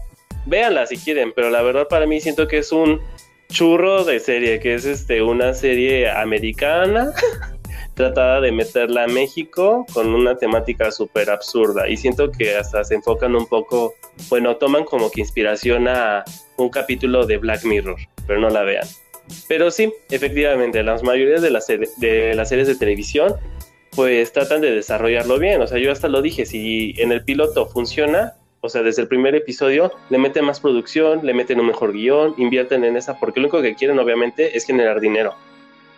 [0.46, 3.00] Véanla si quieren, pero la verdad para mí siento que es un
[3.48, 7.12] churro de serie, que es este una serie americana
[7.94, 12.96] tratada de meterla a México con una temática súper absurda y siento que hasta se
[12.96, 13.94] enfocan un poco,
[14.28, 16.24] bueno, toman como que inspiración a
[16.56, 18.86] un capítulo de Black Mirror, pero no la vean.
[19.48, 23.34] Pero sí, efectivamente, las mayorías de las, de las series de televisión
[23.94, 27.66] pues tratan de desarrollarlo bien, o sea, yo hasta lo dije, si en el piloto
[27.66, 31.92] funciona, o sea, desde el primer episodio le meten más producción, le meten un mejor
[31.92, 35.34] guion, invierten en esa, porque lo único que quieren obviamente es generar dinero.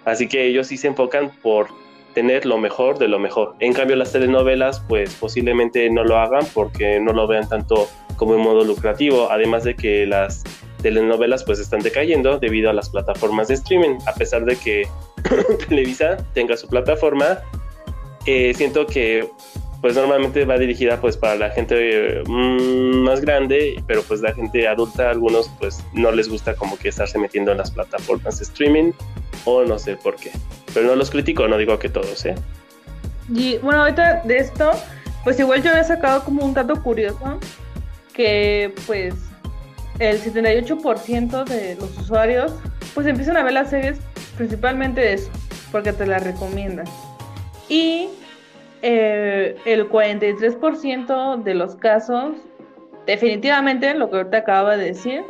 [0.05, 1.68] Así que ellos sí se enfocan por
[2.16, 3.56] tener lo mejor de lo mejor.
[3.58, 8.34] En cambio, las telenovelas, pues posiblemente no lo hagan porque no lo vean tanto como
[8.34, 10.42] en modo lucrativo, además de que las
[10.80, 14.88] telenovelas pues están decayendo debido a las plataformas de streaming, a pesar de que
[15.68, 17.40] Televisa tenga su plataforma,
[18.24, 19.28] eh, siento que
[19.81, 24.66] pues normalmente va dirigida pues para la gente mm, más grande, pero pues la gente
[24.66, 28.93] adulta, algunos pues no les gusta como que estarse metiendo en las plataformas de streaming
[29.45, 30.31] o no sé por qué.
[30.74, 32.35] Pero no los critico, no digo que todos, ¿eh?
[33.33, 34.72] Y bueno, ahorita de esto,
[35.24, 37.39] pues igual yo he sacado como un dato curioso,
[38.12, 39.14] que pues
[39.99, 42.53] el 78% de los usuarios
[42.95, 43.99] pues empiezan a ver las series
[44.37, 45.31] principalmente eso,
[45.72, 46.87] porque te las recomiendan.
[47.68, 48.09] Y
[48.89, 52.37] eh, el 43% de los casos,
[53.05, 55.24] definitivamente lo que ahorita acaba de decir,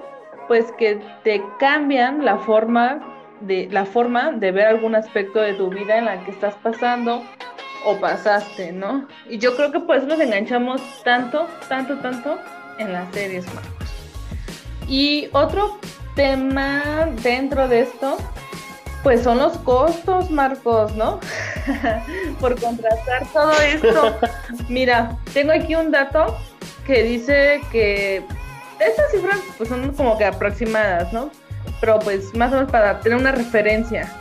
[0.47, 3.01] pues que te cambian la forma
[3.41, 7.23] de la forma de ver algún aspecto de tu vida en la que estás pasando
[7.87, 9.09] o pasaste, ¿no?
[9.27, 12.39] Y yo creo que por eso nos enganchamos tanto, tanto, tanto
[12.79, 13.89] en las series, Marcos.
[14.87, 15.79] Y otro
[16.15, 18.19] tema dentro de esto,
[19.07, 21.21] pues son los costos, Marcos, ¿no?
[22.41, 24.17] por contratar todo esto.
[24.69, 26.37] Mira, tengo aquí un dato
[26.85, 28.25] que dice que
[28.81, 31.31] estas cifras pues son como que aproximadas, ¿no?
[31.81, 34.13] Pero pues más o menos para tener una referencia,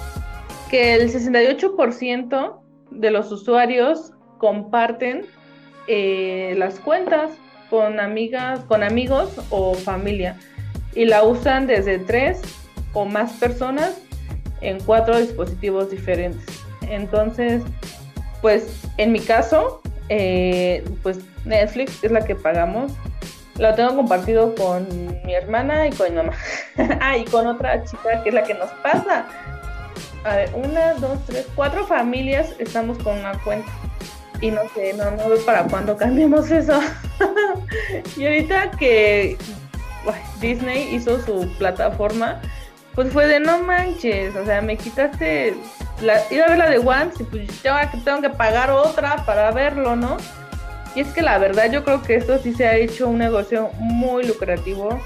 [0.70, 2.60] que el 68%
[2.92, 5.26] de los usuarios comparten
[5.88, 7.32] eh, las cuentas
[7.72, 10.38] con amigas, con amigos o familia
[10.94, 12.44] y la usan desde tres
[12.94, 14.05] o más personas
[14.66, 16.44] en cuatro dispositivos diferentes.
[16.90, 17.64] Entonces,
[18.42, 22.92] pues en mi caso, eh, pues Netflix es la que pagamos.
[23.58, 24.88] Lo tengo compartido con
[25.26, 26.34] mi hermana y con mi mamá.
[27.02, 29.26] ah, y con otra chica que es la que nos pasa.
[30.26, 33.72] A ver, una, dos, tres, cuatro familias estamos con una cuenta.
[34.42, 36.80] Y no sé, no, no veo para cuándo cambiemos eso.
[38.18, 39.38] y ahorita que
[40.42, 42.42] Disney hizo su plataforma,
[42.96, 45.56] pues fue de no manches, o sea, me quitaste,
[46.02, 49.52] la, iba a ver la de Once y pues tengo, tengo que pagar otra para
[49.52, 50.18] verlo, ¿no?
[50.96, 53.70] Y es que la verdad yo creo que esto sí se ha hecho un negocio
[53.80, 54.98] muy lucrativo,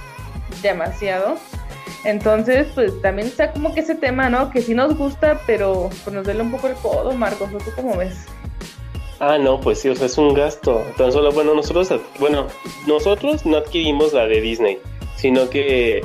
[0.61, 1.37] demasiado.
[2.05, 4.51] Entonces, pues también está como que ese tema, ¿no?
[4.51, 7.97] Que sí nos gusta, pero pues nos duele un poco el codo, Marcos, ¿tú cómo
[7.97, 8.25] ves?
[9.19, 10.81] Ah, no, pues sí, o sea, es un gasto.
[10.95, 12.47] Tan solo, bueno, nosotros, bueno,
[12.87, 14.79] nosotros no adquirimos la de Disney,
[15.17, 16.01] sino que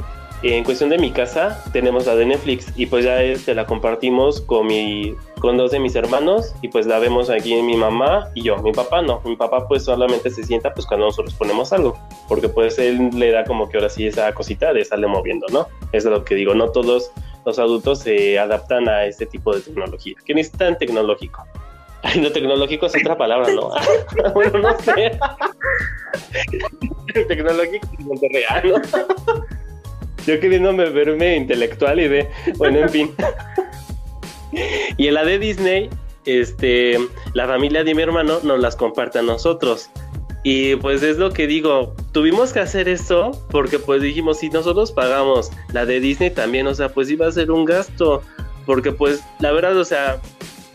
[0.53, 4.43] en cuestión de mi casa, tenemos la de Netflix y pues ya este, la compartimos
[4.43, 8.43] con, mi, con dos de mis hermanos y pues la vemos aquí mi mamá y
[8.43, 8.59] yo.
[8.59, 12.51] Mi papá no, mi papá pues solamente se sienta pues cuando nosotros ponemos algo, porque
[12.51, 15.67] pues él le da como que ahora sí esa cosita de estarle moviendo, ¿no?
[15.93, 17.11] Es lo que digo, no todos
[17.47, 21.43] los adultos se adaptan a este tipo de tecnología, que ni es tan tecnológico.
[22.03, 23.71] Ay, no, tecnológico es otra palabra, ¿no?
[24.35, 25.19] bueno, no sé.
[27.29, 28.75] tecnológico es Monterrey, ¿no?
[30.27, 33.15] Yo queriéndome verme intelectual y de, bueno, en fin.
[34.97, 35.91] y en la de Disney,
[36.25, 36.99] este,
[37.35, 39.91] la familia de mi hermano nos las comparte a nosotros.
[40.43, 44.93] Y pues es lo que digo, tuvimos que hacer esto porque pues dijimos, si nosotros
[44.93, 48.23] pagamos la de Disney también, o sea, pues iba a ser un gasto.
[48.67, 50.21] Porque pues la verdad, o sea,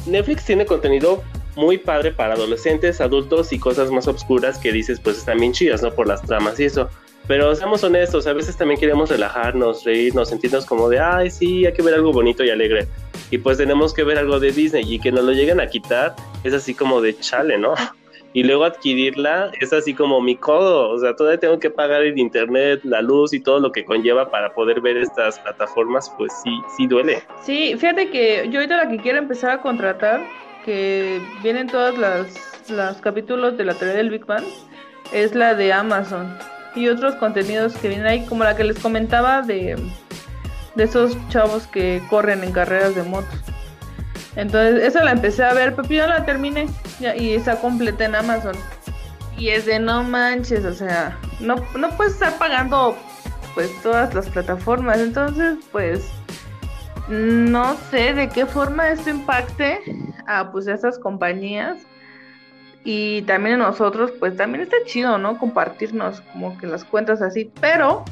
[0.08, 1.24] Netflix tiene contenido
[1.56, 5.84] muy padre para adolescentes, adultos y cosas más obscuras que dices pues están bien chidas,
[5.84, 5.94] ¿no?
[5.94, 6.90] Por las tramas y eso.
[7.30, 11.74] Pero seamos honestos, a veces también queremos relajarnos, reírnos, sentirnos como de, ay, sí, hay
[11.74, 12.88] que ver algo bonito y alegre.
[13.30, 16.16] Y pues tenemos que ver algo de Disney y que nos lo lleguen a quitar
[16.44, 17.76] es así como de chale, ¿no?
[18.34, 22.18] Y luego adquirirla es así como mi codo, o sea, todavía tengo que pagar el
[22.18, 26.52] internet, la luz y todo lo que conlleva para poder ver estas plataformas, pues sí,
[26.78, 27.24] sí duele.
[27.42, 30.22] Sí, fíjate que yo ahorita la que quiero empezar a contratar,
[30.64, 34.46] que vienen todos los capítulos de la teoría del Big Bang,
[35.12, 36.38] es la de Amazon
[36.76, 39.76] y otros contenidos que vienen ahí, como la que les comentaba de,
[40.76, 43.40] de esos chavos que corren en carreras de motos.
[44.36, 46.68] Entonces, esa la empecé a ver, pero yo la terminé
[47.18, 48.56] y está completa en Amazon.
[49.38, 52.96] Y es de no manches, o sea, no, no puedes estar pagando
[53.54, 55.00] pues todas las plataformas.
[55.00, 56.10] Entonces, pues
[57.10, 59.82] no sé de qué forma esto impacte
[60.28, 61.80] a pues esas compañías
[62.84, 65.38] y también nosotros, pues también está chido, ¿no?
[65.38, 68.06] Compartirnos como que las cuentas así, pero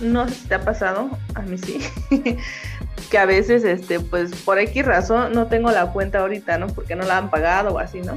[0.00, 1.78] no sé si te ha pasado, a mí sí,
[3.10, 6.66] que a veces, este, pues por X razón no tengo la cuenta ahorita, ¿no?
[6.68, 8.16] Porque no la han pagado o así, ¿no?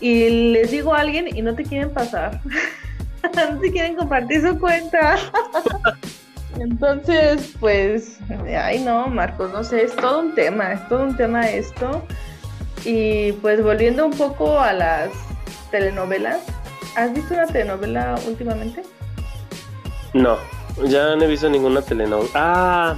[0.00, 2.40] Y les digo a alguien y no te quieren pasar,
[3.50, 5.16] no te quieren compartir su cuenta.
[6.60, 11.48] Entonces, pues, ay no, Marcos, no sé, es todo un tema, es todo un tema
[11.48, 12.04] esto.
[12.84, 15.10] Y pues volviendo un poco a las
[15.70, 16.40] telenovelas,
[16.96, 18.82] ¿has visto una telenovela últimamente?
[20.14, 20.38] No,
[20.84, 22.30] ya no he visto ninguna telenovela.
[22.34, 22.96] Ah,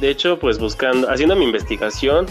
[0.00, 2.26] de hecho, pues buscando, haciendo mi investigación,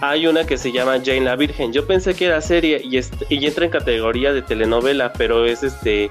[0.00, 1.72] hay una que se llama Jane la Virgen.
[1.72, 6.10] Yo pensé que era serie y, entra en categoría de telenovela, pero es este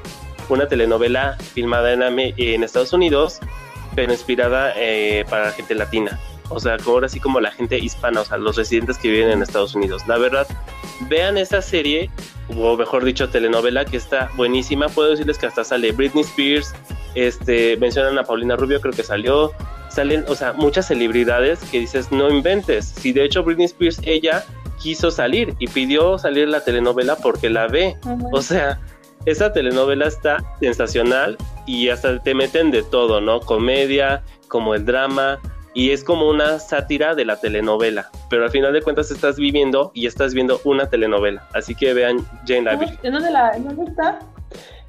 [0.50, 3.40] una telenovela filmada en, en Estados Unidos,
[3.96, 6.20] pero inspirada eh, para gente latina
[6.50, 9.42] o sea, ahora sí como la gente hispana, o sea, los residentes que viven en
[9.42, 10.04] Estados Unidos.
[10.08, 10.48] La verdad,
[11.10, 12.10] vean esa serie,
[12.56, 14.90] o mejor dicho, telenovela, que está buenísima.
[14.90, 16.74] Puedo decirles que hasta sale Britney Spears,
[17.16, 19.52] este, mencionan a Paulina Rubio, creo que salió.
[19.90, 22.86] Salen, o sea, muchas celebridades que dices, no inventes.
[22.86, 24.44] Si de hecho Britney Spears, ella
[24.82, 27.96] quiso salir y pidió salir la telenovela porque la ve.
[28.32, 28.80] O sea,
[29.26, 33.40] esa telenovela está sensacional y hasta te meten de todo, ¿no?
[33.40, 35.40] Comedia, como el drama,
[35.74, 39.92] y es como una sátira de la telenovela, pero al final de cuentas estás viviendo
[39.94, 41.48] y estás viendo una telenovela.
[41.54, 42.98] Así que vean Jane Eyre.
[43.04, 44.20] ¿En dónde, la, está?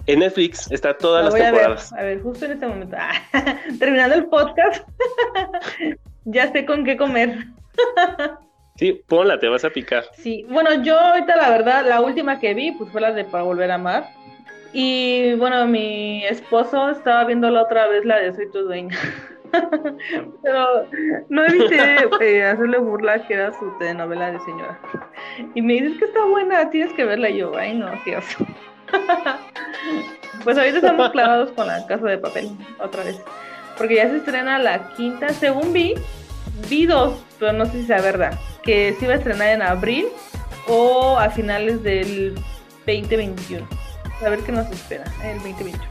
[0.06, 1.92] En Netflix está todas las temporadas.
[1.92, 2.96] A ver, a ver, justo en este momento.
[3.78, 4.86] terminando el podcast,
[6.24, 7.46] ya sé con qué comer.
[8.76, 10.04] sí, ponla, te vas a picar.
[10.12, 13.44] Sí, bueno, yo ahorita la verdad, la última que vi, pues fue la de Para
[13.44, 14.10] Volver a Amar.
[14.74, 18.98] Y bueno, mi esposo estaba viendo la otra vez la de Soy tu dueña.
[20.42, 20.88] Pero
[21.28, 24.78] no evité eh, hacerle burla que era su telenovela de señora.
[25.54, 27.30] Y me dices que está buena, tienes que verla.
[27.30, 28.24] Yo, ay, no, Dios.
[30.42, 33.18] Pues ahorita estamos clavados con la casa de papel, otra vez.
[33.78, 35.94] Porque ya se estrena la quinta, según vi,
[36.68, 38.38] vi dos, pero no sé si sea verdad.
[38.62, 40.06] Que se iba a estrenar en abril
[40.68, 42.34] o a finales del
[42.86, 43.66] 2021.
[44.24, 45.82] A ver qué nos espera el 2021.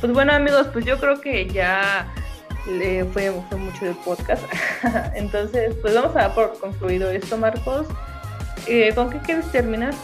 [0.00, 2.06] Pues bueno amigos, pues yo creo que ya
[2.68, 4.42] le fue, fue mucho del podcast.
[5.14, 7.86] Entonces, pues vamos a dar por concluido esto, Marcos.
[8.66, 9.94] Eh, ¿Con qué quieres terminar?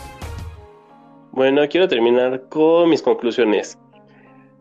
[1.32, 3.78] Bueno, quiero terminar con mis conclusiones.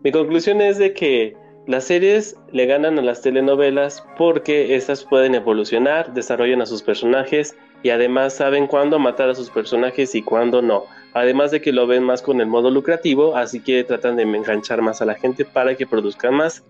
[0.04, 1.36] Mi conclusión es de que
[1.68, 7.56] las series le ganan a las telenovelas porque estas pueden evolucionar, desarrollan a sus personajes
[7.82, 10.84] y además saben cuándo matar a sus personajes y cuándo no.
[11.14, 14.82] Además de que lo ven más con el modo lucrativo, así que tratan de enganchar
[14.82, 16.64] más a la gente para que produzcan más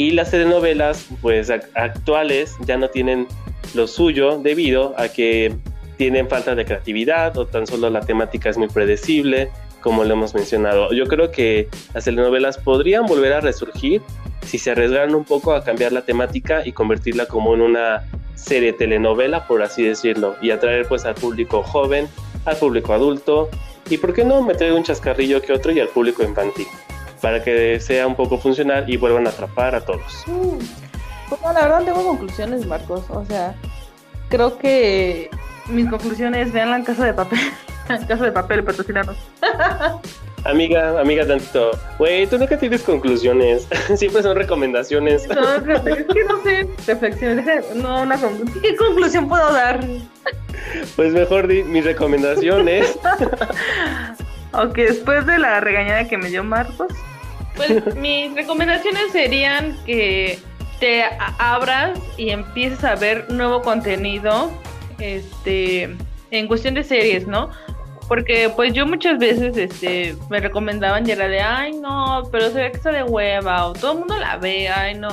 [0.00, 3.26] y las telenovelas, pues actuales, ya no tienen
[3.74, 5.54] lo suyo debido a que
[5.98, 9.50] tienen falta de creatividad o tan solo la temática es muy predecible,
[9.82, 10.90] como lo hemos mencionado.
[10.94, 14.00] Yo creo que las telenovelas podrían volver a resurgir
[14.46, 18.02] si se arriesgaran un poco a cambiar la temática y convertirla como en una
[18.36, 22.08] serie telenovela, por así decirlo, y atraer pues al público joven,
[22.46, 23.50] al público adulto
[23.90, 26.66] y por qué no meter un chascarrillo que otro y al público infantil
[27.20, 30.24] para que sea un poco funcional y vuelvan a atrapar a todos.
[30.26, 30.58] Mm.
[31.28, 33.04] Pues la verdad tengo conclusiones, Marcos.
[33.10, 33.54] O sea,
[34.28, 35.30] creo que
[35.68, 37.38] mis conclusiones, vean la casa de papel.
[38.08, 39.16] casa de papel, patrocinanos.
[40.44, 41.70] Amiga, amiga tantito.
[41.98, 43.68] Güey, tú nunca tienes conclusiones.
[43.94, 45.28] Siempre son recomendaciones.
[45.28, 46.66] No, es que no sé.
[46.86, 47.76] Reflexiones.
[47.76, 48.62] No, una conclusión.
[48.62, 49.80] ¿Qué conclusión puedo dar?
[50.96, 52.98] Pues mejor di mis recomendaciones.
[54.52, 56.92] Ok, después de la regañada que me dio Marcos,
[57.56, 60.38] pues mis recomendaciones serían que
[60.78, 61.04] te
[61.38, 64.50] abras y empieces a ver nuevo contenido
[64.98, 65.96] este
[66.30, 67.50] en cuestión de series, ¿no?
[68.08, 72.62] Porque pues yo muchas veces este me recomendaban y era de, "Ay, no, pero se
[72.62, 75.10] ve que está de hueva" o todo el mundo la ve, "Ay, no."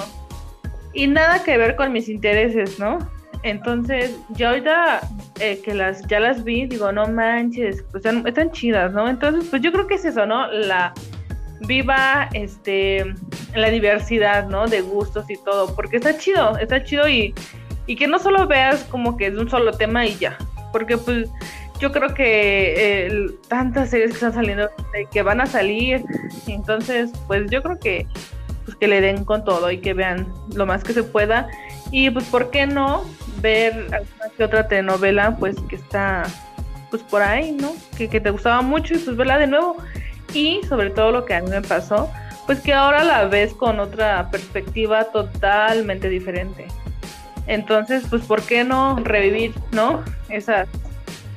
[0.94, 2.98] Y nada que ver con mis intereses, ¿no?
[3.44, 5.02] Entonces, yo ahorita
[5.40, 9.08] eh, que las ya las vi, digo, no manches, pues están, están chidas, ¿no?
[9.08, 10.48] Entonces, pues yo creo que es eso, ¿no?
[10.52, 10.94] La
[11.62, 13.06] viva este
[13.56, 14.68] la diversidad, ¿no?
[14.68, 17.34] De gustos y todo, porque está chido, está chido y,
[17.86, 20.38] y que no solo veas como que es un solo tema y ya,
[20.72, 21.30] porque pues
[21.80, 24.70] yo creo que tantas series que están saliendo,
[25.12, 26.04] que van a salir,
[26.48, 28.08] entonces pues yo creo que
[28.68, 31.48] pues que le den con todo y que vean lo más que se pueda
[31.90, 33.06] y pues por qué no
[33.42, 36.24] ver alguna que otra telenovela pues que está
[36.90, 37.74] pues por ahí, ¿no?
[37.98, 39.78] Que, que te gustaba mucho y pues verla de nuevo
[40.34, 42.12] y sobre todo lo que a mí me pasó,
[42.46, 46.68] pues que ahora la ves con otra perspectiva totalmente diferente.
[47.48, 50.04] Entonces, pues, ¿por qué no revivir, no?
[50.30, 50.68] Esas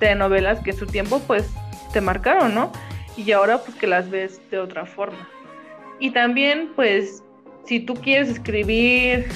[0.01, 1.49] telenovelas que en su tiempo, pues,
[1.93, 2.73] te marcaron, ¿no?
[3.17, 5.29] Y ahora, pues, que las ves de otra forma.
[6.01, 7.23] Y también, pues,
[7.65, 9.29] si tú quieres escribir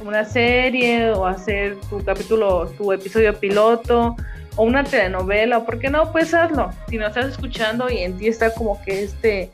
[0.00, 4.16] una serie o hacer tu capítulo, tu episodio piloto,
[4.56, 6.10] o una telenovela, ¿por qué no?
[6.10, 6.70] Pues hazlo.
[6.88, 9.52] Si no estás escuchando y en ti está como que este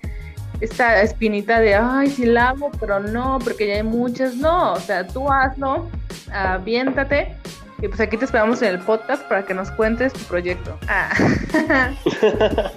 [0.61, 4.79] esta espinita de, ay, sí la amo, pero no, porque ya hay muchas, no, o
[4.79, 5.91] sea, tú hazlo,
[6.33, 7.37] aviéntate,
[7.83, 10.79] y pues aquí te esperamos en el podcast para que nos cuentes tu proyecto.
[10.87, 11.11] Ah.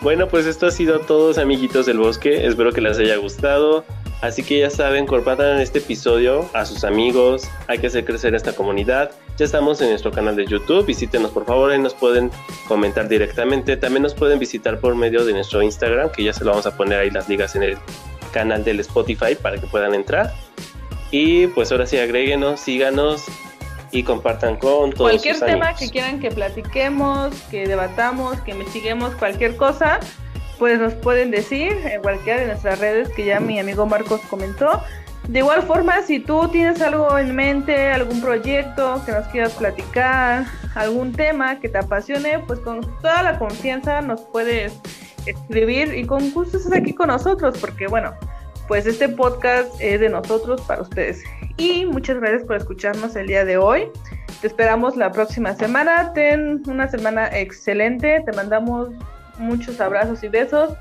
[0.00, 3.84] bueno, pues esto ha sido todos, amiguitos del bosque, espero que les haya gustado.
[4.20, 8.52] Así que ya saben, compartan este episodio a sus amigos, hay que hacer crecer esta
[8.52, 9.12] comunidad.
[9.36, 12.30] Ya estamos en nuestro canal de YouTube, visítenos por favor, ahí nos pueden
[12.66, 13.76] comentar directamente.
[13.76, 16.76] También nos pueden visitar por medio de nuestro Instagram, que ya se lo vamos a
[16.76, 17.78] poner ahí las ligas en el
[18.32, 20.34] canal del Spotify para que puedan entrar.
[21.12, 23.26] Y pues ahora sí, agréguenos, síganos
[23.90, 29.56] y compartan con todos Cualquier tema que quieran que platiquemos, que debatamos, que investiguemos, cualquier
[29.56, 30.00] cosa
[30.58, 34.82] pues nos pueden decir en cualquiera de nuestras redes que ya mi amigo Marcos comentó.
[35.28, 40.46] De igual forma, si tú tienes algo en mente, algún proyecto que nos quieras platicar,
[40.74, 44.72] algún tema que te apasione, pues con toda la confianza nos puedes
[45.26, 48.14] escribir y con gusto estás aquí con nosotros, porque bueno,
[48.68, 51.24] pues este podcast es de nosotros para ustedes.
[51.56, 53.90] Y muchas gracias por escucharnos el día de hoy.
[54.40, 56.12] Te esperamos la próxima semana.
[56.12, 58.22] Ten una semana excelente.
[58.24, 58.90] Te mandamos
[59.38, 60.74] muchos abrazos y besos.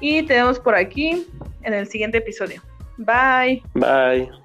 [0.00, 1.26] Y te vemos por aquí
[1.62, 2.62] en el siguiente episodio.
[2.96, 3.62] Bye.
[3.74, 4.41] Bye.